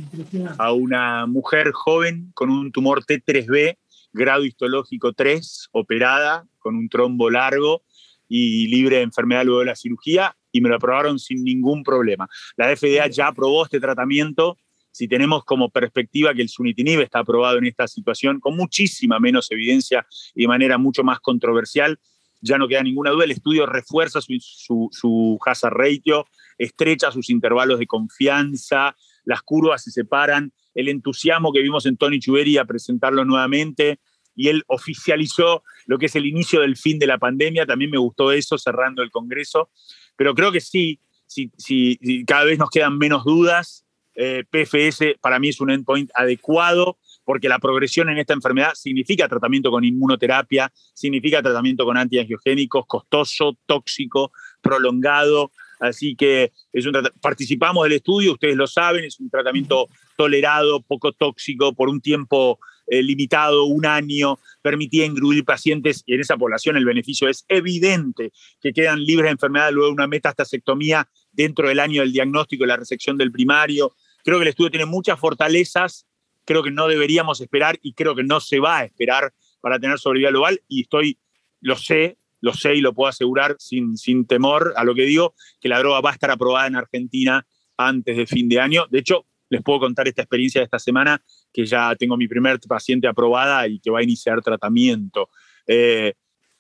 a 0.59 0.73
una 0.73 1.25
mujer 1.27 1.71
joven 1.71 2.33
con 2.35 2.51
un 2.51 2.73
tumor 2.73 3.05
T3B, 3.05 3.79
grado 4.13 4.45
histológico 4.45 5.13
3, 5.13 5.69
operada, 5.71 6.49
con 6.59 6.75
un 6.75 6.89
trombo 6.89 7.31
largo 7.31 7.85
y 8.27 8.67
libre 8.67 8.97
de 8.97 9.03
enfermedad 9.03 9.45
luego 9.45 9.61
de 9.61 9.67
la 9.67 9.77
cirugía, 9.77 10.37
y 10.51 10.61
me 10.61 10.69
lo 10.69 10.75
aprobaron 10.75 11.21
sin 11.21 11.45
ningún 11.45 11.85
problema. 11.85 12.29
La 12.57 12.77
FDA 12.77 13.07
ya 13.07 13.29
aprobó 13.29 13.67
este 13.67 13.79
tratamiento. 13.79 14.59
Si 14.91 15.07
tenemos 15.07 15.45
como 15.45 15.71
perspectiva 15.71 16.35
que 16.35 16.43
el 16.43 16.49
sunitinib 16.49 17.03
está 17.03 17.21
aprobado 17.21 17.59
en 17.59 17.67
esta 17.67 17.87
situación 17.87 18.41
con 18.41 18.57
muchísima 18.57 19.21
menos 19.21 19.49
evidencia 19.53 20.05
y 20.35 20.43
de 20.43 20.49
manera 20.49 20.77
mucho 20.77 21.05
más 21.05 21.21
controversial, 21.21 22.01
ya 22.41 22.59
no 22.59 22.69
queda 22.69 22.83
ninguna 22.83 23.11
duda, 23.11 23.25
el 23.25 23.31
estudio 23.31 23.67
refuerza 23.67 24.21
su, 24.21 24.35
su, 24.41 24.89
su 24.93 25.39
hazard 25.45 25.75
ratio, 25.75 26.27
estrecha 26.57 27.11
sus 27.11 27.31
intervalos 27.31 27.79
de 27.79 27.87
confianza, 27.87 28.97
las 29.25 29.43
curvas 29.43 29.85
se 29.85 29.91
separan, 29.91 30.53
el 30.75 30.89
entusiasmo 30.89 31.53
que 31.53 31.63
vimos 31.63 31.87
en 31.87 31.97
Tony 31.97 32.19
Chuberi 32.19 32.59
a 32.59 32.65
presentarlo 32.65 33.25
nuevamente, 33.25 33.99
y 34.35 34.49
él 34.49 34.63
oficializó 34.69 35.65
lo 35.87 35.99
que 35.99 36.07
es 36.07 36.15
el 36.15 36.25
inicio 36.25 36.61
del 36.61 36.77
fin 36.77 36.99
de 36.99 37.09
la 37.09 37.19
pandemia, 37.19 37.67
también 37.67 37.91
me 37.91 37.99
gustó 37.99 38.31
eso, 38.31 38.57
cerrando 38.57 39.03
el 39.03 39.11
Congreso, 39.11 39.71
pero 40.17 40.35
creo 40.35 40.53
que 40.53 40.61
sí, 40.61 41.01
si, 41.27 42.25
cada 42.25 42.45
vez 42.45 42.59
nos 42.59 42.71
quedan 42.71 42.99
menos 42.99 43.25
dudas, 43.25 43.85
eh, 44.15 44.45
PFS 44.51 45.17
para 45.21 45.39
mí 45.39 45.49
es 45.49 45.61
un 45.61 45.71
endpoint 45.71 46.11
adecuado, 46.15 46.99
porque 47.29 47.51
la 47.51 47.59
progresión 47.59 48.09
en 48.09 48.17
esta 48.17 48.33
enfermedad 48.33 48.73
significa 48.73 49.29
tratamiento 49.29 49.71
con 49.71 49.85
inmunoterapia, 49.85 50.73
significa 50.95 51.43
tratamiento 51.43 51.85
con 51.85 51.99
antiangiogénicos, 51.99 52.87
costoso, 52.87 53.59
tóxico, 53.67 54.33
prolongado. 54.63 55.51
Así 55.79 56.17
que 56.17 56.53
es 56.73 56.87
un 56.87 56.95
participamos 57.21 57.85
del 57.85 57.93
estudio, 57.93 58.33
ustedes 58.33 58.57
lo 58.57 58.67
saben, 58.67 59.05
es 59.05 59.21
un 59.21 59.29
tratamiento 59.29 59.89
tolerado, 60.17 60.81
poco 60.81 61.13
tóxico, 61.13 61.75
por 61.75 61.91
un 61.91 62.01
tiempo 62.01 62.61
eh, 62.87 63.03
limitado, 63.03 63.65
un 63.65 63.85
año, 63.85 64.39
permitía 64.63 65.05
incluir 65.05 65.45
pacientes 65.45 66.03
y 66.07 66.15
en 66.15 66.21
esa 66.21 66.39
población 66.39 66.79
el 66.79 66.87
beneficio 66.87 67.29
es 67.29 67.45
evidente, 67.49 68.33
que 68.59 68.73
quedan 68.73 69.05
libres 69.05 69.27
de 69.27 69.33
enfermedad 69.33 69.71
luego 69.71 69.89
de 69.89 69.93
una 69.93 70.07
metastasectomía 70.07 71.07
dentro 71.33 71.69
del 71.69 71.81
año 71.81 72.01
del 72.01 72.15
diagnóstico 72.15 72.65
y 72.65 72.69
la 72.69 72.79
resección 72.79 73.19
del 73.19 73.33
primario. 73.33 73.95
Creo 74.25 74.39
que 74.39 74.45
el 74.45 74.49
estudio 74.49 74.71
tiene 74.71 74.87
muchas 74.87 75.21
fortalezas 75.21 76.07
creo 76.49 76.63
que 76.63 76.71
no 76.71 76.89
deberíamos 76.89 77.43
esperar 77.43 77.79
y 77.83 77.93
creo 77.93 78.15
que 78.15 78.25
no 78.25 78.41
se 78.41 78.59
va 78.59 78.79
a 78.79 78.85
esperar 78.85 79.35
para 79.61 79.79
tener 79.79 79.99
sobrevida 79.99 80.31
global 80.31 80.63
y 80.67 80.81
estoy, 80.81 81.19
lo 81.61 81.77
sé, 81.77 82.17
lo 82.41 82.55
sé 82.55 82.75
y 82.75 82.81
lo 82.81 82.95
puedo 82.95 83.11
asegurar 83.11 83.57
sin, 83.59 83.99
sin 83.99 84.27
temor 84.27 84.73
a 84.75 84.83
lo 84.83 84.95
que 84.95 85.03
digo, 85.03 85.35
que 85.61 85.69
la 85.69 85.79
droga 85.79 86.01
va 86.01 86.09
a 86.09 86.15
estar 86.15 86.31
aprobada 86.31 86.67
en 86.67 86.77
Argentina 86.77 87.47
antes 87.77 88.17
de 88.17 88.27
fin 88.27 88.49
de 88.49 88.61
año. 88.61 88.87
De 88.91 89.01
hecho, 89.01 89.27
les 89.51 89.63
puedo 89.63 89.81
contar 89.81 90.09
esta 90.09 90.23
experiencia 90.23 90.63
de 90.63 90.65
esta 90.65 90.79
semana, 90.79 91.23
que 91.53 91.67
ya 91.67 91.95
tengo 91.97 92.17
mi 92.17 92.27
primer 92.27 92.59
paciente 92.61 93.07
aprobada 93.07 93.69
y 93.69 93.79
que 93.79 93.91
va 93.91 93.99
a 93.99 94.03
iniciar 94.03 94.41
tratamiento. 94.41 95.29
Eh, 95.67 96.15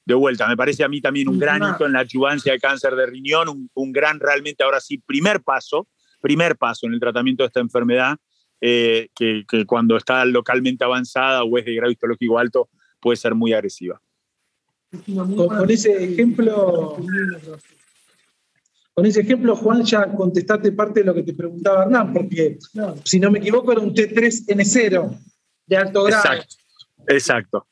de 0.05 0.14
vuelta, 0.14 0.46
me 0.48 0.57
parece 0.57 0.85
a 0.85 0.88
mí 0.88 1.01
también 1.01 1.31
un 1.31 1.38
gran 1.38 1.62
hito 1.62 1.87
en 1.87 1.94
la 1.94 2.01
adyuvancia 2.01 2.53
de 2.53 2.59
cáncer 2.59 2.94
de 2.94 3.07
riñón, 3.07 3.48
un, 3.48 3.70
un, 3.72 3.90
gran 3.90 4.20
realmente 4.20 4.62
ahora 4.62 4.81
sí 4.81 4.98
primer 4.98 5.42
paso, 5.42 5.88
primer 6.20 6.59
paso 6.59 6.87
en 6.87 6.92
el 6.92 7.01
tratamiento 7.01 7.42
de 7.42 7.46
esta 7.46 7.61
enfermedad 7.61 8.18
eh, 8.60 9.08
que, 9.14 9.44
cuando 9.66 9.96
está 9.96 10.24
localmente 10.24 10.84
avanzada 10.84 11.44
o 11.44 11.58
es 11.58 11.64
de 11.64 11.74
grado 11.74 11.92
histológico 11.92 12.38
alto 12.38 12.68
puede 13.00 13.16
ser 13.16 13.34
muy 13.34 13.52
agresiva. 13.52 14.00
Con, 15.06 15.70
ese 15.70 16.02
ejemplo, 16.02 16.96
con 18.94 19.06
ese 19.06 19.20
ejemplo, 19.20 19.54
Juan, 19.54 19.84
ya 19.84 20.10
contestaste 20.12 20.72
parte 20.72 21.00
de 21.00 21.06
lo 21.06 21.14
que 21.14 21.22
te 21.22 21.34
preguntaba 21.34 21.84
Hernán, 21.84 22.12
porque 22.12 22.58
si 23.04 23.20
no 23.20 23.30
me 23.30 23.38
equivoco 23.38 23.72
era 23.72 23.82
un 23.82 23.94
T3N0 23.94 25.18
de 25.66 25.76
alto 25.76 26.04
grado. 26.04 26.24
Exacto. 26.24 26.56
Exacto. 27.06 27.66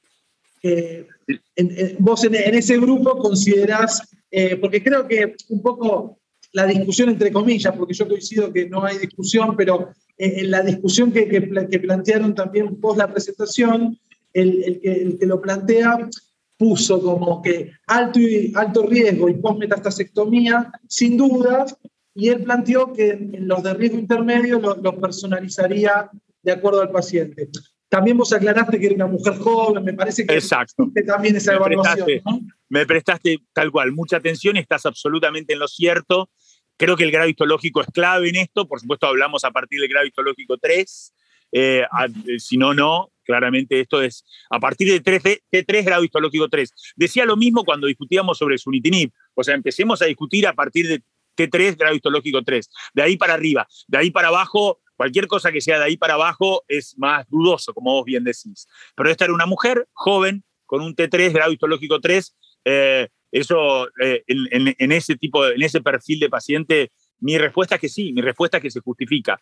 vos 1.99 2.25
en, 2.25 2.35
ese 2.35 2.79
grupo 2.79 3.19
considerás, 3.19 4.03
eh, 4.31 4.57
porque 4.57 4.83
creo 4.83 5.09
que 5.09 5.35
un 5.49 5.63
poco 5.63 6.21
la 6.53 6.67
discusión 6.67 7.09
entre 7.09 7.33
comillas, 7.33 7.75
porque 7.77 7.95
yo 7.95 8.09
coincido 8.09 8.53
que 8.53 8.69
no 8.69 8.85
hay 8.85 8.99
discusión, 8.99 9.57
pero 9.57 9.91
en 10.19 10.51
la 10.51 10.63
discusión 10.63 11.13
que, 11.13 11.29
que, 11.29 11.81
plantearon 11.81 12.35
también 12.35 12.81
post 12.81 12.99
la 12.99 13.13
presentación, 13.13 13.99
el, 14.33 14.81
que, 14.83 15.17
que, 15.19 15.27
lo 15.27 15.41
plantea 15.41 16.09
puso 16.57 17.01
como 17.03 17.43
que 17.43 17.73
alto, 17.87 18.19
y, 18.19 18.53
alto 18.55 18.87
riesgo 18.87 19.29
y 19.29 19.35
post 19.35 19.59
metastasectomía, 19.59 20.73
sin 20.89 21.17
dudas, 21.17 21.77
y 22.15 22.29
él 22.29 22.43
planteó 22.43 22.93
que 22.93 23.11
en 23.11 23.47
los 23.47 23.63
de 23.63 23.75
riesgo 23.75 23.99
intermedio 23.99 24.59
los 24.59 24.79
lo 24.79 24.99
personalizaría 24.99 26.11
de 26.43 26.53
acuerdo 26.53 26.81
al 26.81 26.91
paciente. 26.91 27.51
También 27.89 28.17
vos 28.17 28.33
aclaraste 28.33 28.81
que 28.81 28.87
era 28.87 28.95
una 28.95 29.07
mujer 29.07 29.35
joven, 29.35 29.85
me 29.85 29.93
parece 29.93 30.27
que 30.27 30.35
Exacto. 30.35 30.91
también 31.07 31.37
esa 31.37 31.55
evaluación. 31.55 32.23
Me 32.69 32.87
prestaste 32.87 33.39
tal 33.53 33.71
cual, 33.71 33.93
mucha 33.93 34.17
atención, 34.17 34.57
estás 34.57 34.87
absolutamente 34.87 35.53
en 35.53 35.61
lo 35.61 35.69
cierto. 35.69 36.31
Creo 36.77 36.97
que 36.97 37.05
el 37.05 37.11
grado 37.11 37.29
histológico 37.29 37.81
es 37.81 37.89
clave 37.89 38.29
en 38.29 38.37
esto, 38.37 38.69
por 38.69 38.81
supuesto 38.81 39.07
hablamos 39.07 39.45
a 39.45 39.51
partir 39.51 39.81
del 39.81 39.89
grado 39.89 40.07
histológico 40.07 40.59
3, 40.59 41.15
eh, 41.53 41.85
eh, 42.27 42.39
si 42.39 42.59
no, 42.59 42.75
no, 42.75 43.13
claramente 43.25 43.81
esto 43.81 44.03
es 44.03 44.25
a 44.51 44.61
partir 44.61 44.89
de 44.89 45.01
3, 45.01 45.43
T3 45.51 45.85
grado 45.85 46.05
histológico 46.05 46.49
3. 46.49 46.71
Decía 46.97 47.25
lo 47.25 47.37
mismo 47.37 47.65
cuando 47.65 47.87
discutíamos 47.87 48.39
sobre 48.39 48.59
sunitinib, 48.59 49.11
o 49.35 49.43
sea, 49.43 49.55
empecemos 49.55 50.03
a 50.03 50.07
discutir 50.07 50.47
a 50.47 50.53
partir 50.53 50.87
de 50.89 51.03
T3 51.37 51.77
grado 51.77 51.95
histológico 51.95 52.43
3, 52.43 52.69
de 52.95 53.03
ahí 53.03 53.17
para 53.17 53.35
arriba, 53.35 53.67
de 53.89 53.99
ahí 53.99 54.11
para 54.11 54.29
abajo, 54.29 54.81
cualquier 54.97 55.27
cosa 55.27 55.53
que 55.53 55.61
sea 55.61 55.79
de 55.79 55.85
ahí 55.85 55.97
para 55.97 56.15
abajo 56.15 56.65
es 56.69 56.97
más 56.99 57.27
dudoso, 57.29 57.73
como 57.75 57.93
vos 57.93 58.05
bien 58.05 58.25
decís. 58.25 58.67
Pero 58.95 59.11
esta 59.11 59.25
era 59.25 59.35
una 59.35 59.47
mujer 59.47 59.89
joven 59.93 60.45
con 60.65 60.83
un 60.83 60.95
T3 60.95 61.33
grado 61.33 61.53
histológico 61.53 62.01
3, 62.01 62.35
eh, 62.69 63.09
eso, 63.31 63.87
eh, 64.03 64.25
en, 64.27 64.93
ese 64.93 65.15
tipo, 65.15 65.47
en 65.47 65.63
ese 65.63 65.81
perfil 65.81 66.19
de 66.19 66.29
paciente, 66.29 66.91
mi 67.21 67.39
respuesta 67.39 67.77
es 67.77 67.81
que 67.81 67.89
sí, 67.89 68.13
mi 68.13 68.21
respuesta 68.21 68.57
es 68.57 68.63
que 68.65 68.71
se 68.73 68.81
justifica. 68.81 69.41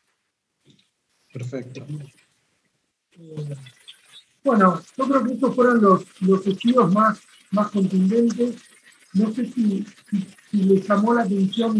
Perfecto. 1.33 1.87
Bueno, 4.43 4.83
yo 4.99 5.09
creo 5.09 5.25
que 5.25 5.33
estos 5.33 5.55
fueron 5.55 5.81
los, 5.81 6.05
los 6.21 6.47
estudios 6.47 6.93
más, 6.93 7.19
más 7.51 7.71
contundentes. 7.71 8.57
No 9.15 9.33
sé 9.33 9.47
si, 9.47 9.87
si, 10.51 10.63
les 10.63 10.87
llamó 10.87 11.15
la 11.15 11.23
atención 11.23 11.79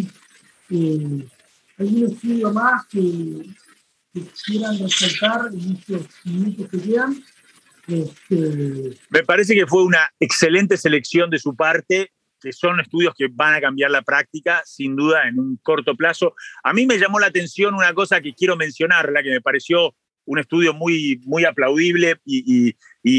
eh, 0.71 1.29
algún 1.77 2.05
estudio 2.05 2.53
más 2.53 2.87
que, 2.87 3.43
quieran 4.47 4.79
resaltar 4.79 5.51
en 5.53 5.77
estos 5.77 6.07
minutos 6.25 6.71
que 6.71 6.81
quedan. 6.81 7.23
Este, 7.87 8.97
Me 9.11 9.23
parece 9.25 9.55
que 9.55 9.67
fue 9.67 9.83
una 9.83 10.11
excelente 10.21 10.77
selección 10.77 11.31
de 11.31 11.39
su 11.39 11.55
parte, 11.55 12.13
que 12.41 12.53
son 12.53 12.81
estudios 12.81 13.15
que 13.17 13.29
van 13.31 13.55
a 13.55 13.61
cambiar 13.61 13.91
la 13.91 14.03
práctica, 14.03 14.63
sin 14.65 14.97
duda, 14.97 15.29
en 15.29 15.39
un 15.39 15.59
corto 15.63 15.95
plazo. 15.95 16.35
A 16.63 16.73
mí 16.73 16.87
me 16.87 16.99
llamó 16.99 17.19
la 17.19 17.27
atención 17.27 17.75
una 17.75 17.95
cosa 17.95 18.21
que 18.21 18.35
quiero 18.35 18.57
mencionar, 18.57 19.11
la 19.11 19.23
que 19.23 19.31
me 19.31 19.41
pareció 19.41 19.95
un 20.27 20.39
estudio 20.39 20.73
muy, 20.73 21.21
muy 21.25 21.45
aplaudible 21.45 22.17
y, 22.25 22.73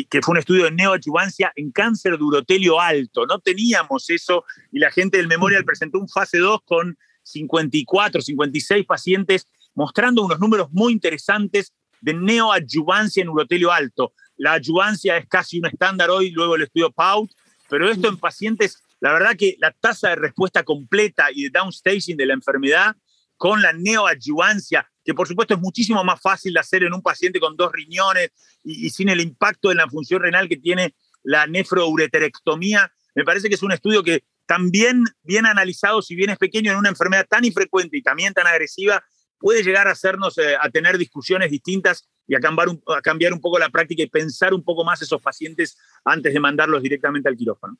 que 0.06 0.21
fue 0.21 0.34
un 0.34 0.39
estudio 0.39 0.65
de 0.65 0.71
neoadjuvancia 0.71 1.51
en 1.56 1.71
cáncer 1.71 2.17
de 2.17 2.23
urotelio 2.23 2.80
alto. 2.80 3.25
No 3.25 3.39
teníamos 3.39 4.10
eso 4.10 4.43
y 4.71 4.80
la 4.80 4.91
gente 4.91 5.17
del 5.17 5.28
Memorial 5.28 5.63
presentó 5.63 5.99
un 5.99 6.10
fase 6.10 6.39
2 6.39 6.62
con 6.65 6.97
54, 7.23 8.21
56 8.21 8.86
pacientes 8.86 9.47
mostrando 9.75 10.23
unos 10.23 10.39
números 10.39 10.69
muy 10.71 10.93
interesantes 10.93 11.73
de 12.01 12.13
neoadjuvancia 12.13 13.21
en 13.21 13.30
urotelio 13.30 13.71
alto. 13.71 14.13
La 14.38 14.54
adjuvancia 14.54 15.17
es 15.17 15.28
casi 15.28 15.60
un 15.60 15.67
estándar 15.67 16.10
hoy, 16.10 16.32
luego 16.32 16.56
el 16.56 16.63
estudio 16.63 16.91
PAUT, 16.91 17.32
pero 17.69 17.89
esto 17.89 18.08
en 18.08 18.17
pacientes, 18.17 18.82
la 19.00 19.12
verdad 19.13 19.36
que 19.38 19.56
la 19.60 19.71
tasa 19.71 20.10
de 20.10 20.15
respuesta 20.15 20.63
completa 20.63 21.28
y 21.32 21.43
de 21.43 21.50
downstaging 21.50 22.17
de 22.17 22.26
la 22.26 22.34
enfermedad 22.34 22.95
con 23.38 23.62
la 23.62 23.74
neoadjuvancia, 23.74 24.89
que 25.04 25.13
por 25.13 25.28
supuesto 25.28 25.54
es 25.54 25.60
muchísimo 25.60 26.04
más 26.04 26.21
fácil 26.21 26.54
de 26.54 26.60
hacer 26.60 26.84
en 26.84 26.93
un 26.93 27.02
paciente 27.02 27.39
con 27.39 27.56
dos 27.56 27.71
riñones 27.71 28.32
y, 28.63 28.89
sin 28.89 29.10
el 29.10 29.21
impacto 29.21 29.71
en 29.71 29.78
la 29.78 29.89
función 29.89 30.21
renal 30.21 30.48
que 30.48 30.58
tiene 30.58 30.95
la 31.24 31.48
nefroureterectomía. 31.48 32.91
Me 33.13 33.24
parece 33.24 33.50
que 33.50 33.56
es 33.56 33.63
un 33.63 33.71
estudio 33.71 34.04
que 34.04 34.24
también 34.45 35.04
bien 35.24 35.45
analizado, 35.45 36.02
si 36.02 36.15
bien 36.15 36.30
es 36.30 36.38
pequeño 36.38 36.71
en 36.71 36.78
una 36.78 36.89
enfermedad 36.89 37.26
tan 37.28 37.45
infrecuente 37.45 37.98
y 37.98 38.04
también 38.04 38.34
tan 38.34 38.48
agresiva, 38.48 39.04
puede 39.39 39.63
llegar 39.63 39.88
a 39.88 39.91
hacernos 39.91 40.38
eh, 40.38 40.56
a 40.60 40.69
tener 40.69 40.98
discusiones 40.98 41.52
distintas 41.52 42.08
y 42.28 42.36
a 42.36 42.40
cambiar, 42.40 42.70
un, 42.70 42.82
a 42.88 43.02
cambiar 43.02 43.34
un 43.34 43.40
poco 43.40 43.60
la 43.60 43.70
práctica 43.70 44.04
y 44.04 44.08
pensar 44.08 44.54
un 44.54 44.64
poco 44.64 44.84
más 44.84 45.02
esos 45.02 45.22
pacientes 45.22 45.78
antes 46.04 46.34
de 46.34 46.40
mandarlos 46.40 46.82
directamente 46.82 47.30
al 47.30 47.38
quirófano. 47.38 47.78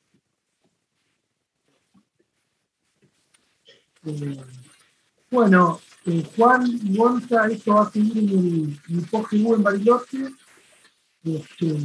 Eh, 4.04 4.36
bueno, 5.30 5.80
eh, 6.06 6.24
Juan 6.36 6.78
Gonza, 6.94 7.46
esto 7.48 7.74
va 7.74 7.82
a 7.82 7.90
seguir 7.90 8.18
en 8.18 8.28
el, 8.28 8.80
en 8.88 9.54
en 9.54 9.62
Bariloche. 9.62 10.30
Este, 11.24 11.76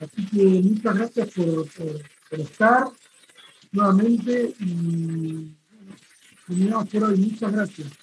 así 0.00 0.26
que 0.26 0.42
muchas 0.42 0.96
gracias 0.96 1.30
por, 1.30 1.68
por, 1.70 2.40
estar 2.40 2.84
nuevamente 3.70 4.52
y 4.58 5.52
terminamos 6.48 6.88
por 6.88 7.04
hoy. 7.04 7.16
Muchas 7.18 7.52
gracias. 7.52 8.01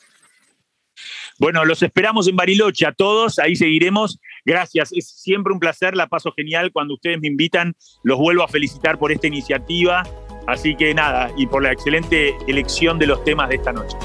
Bueno, 1.39 1.63
los 1.63 1.81
esperamos 1.81 2.27
en 2.27 2.35
Bariloche 2.35 2.85
a 2.85 2.91
todos, 2.91 3.39
ahí 3.39 3.55
seguiremos. 3.55 4.19
Gracias, 4.45 4.91
es 4.91 5.09
siempre 5.09 5.53
un 5.53 5.59
placer, 5.59 5.95
la 5.95 6.07
paso 6.07 6.33
genial 6.35 6.71
cuando 6.71 6.95
ustedes 6.95 7.19
me 7.19 7.27
invitan. 7.27 7.75
Los 8.03 8.17
vuelvo 8.17 8.43
a 8.43 8.47
felicitar 8.47 8.99
por 8.99 9.11
esta 9.11 9.27
iniciativa. 9.27 10.03
Así 10.47 10.75
que 10.75 10.93
nada, 10.93 11.31
y 11.37 11.47
por 11.47 11.63
la 11.63 11.71
excelente 11.71 12.35
elección 12.47 12.99
de 12.99 13.07
los 13.07 13.23
temas 13.23 13.49
de 13.49 13.55
esta 13.55 13.71
noche. 13.71 13.95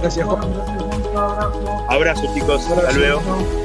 Gracias, 0.00 0.26
Juan. 0.26 0.42
Abrazo, 1.88 2.22
chicos. 2.34 2.66
Hasta 2.66 2.92
luego. 2.92 3.61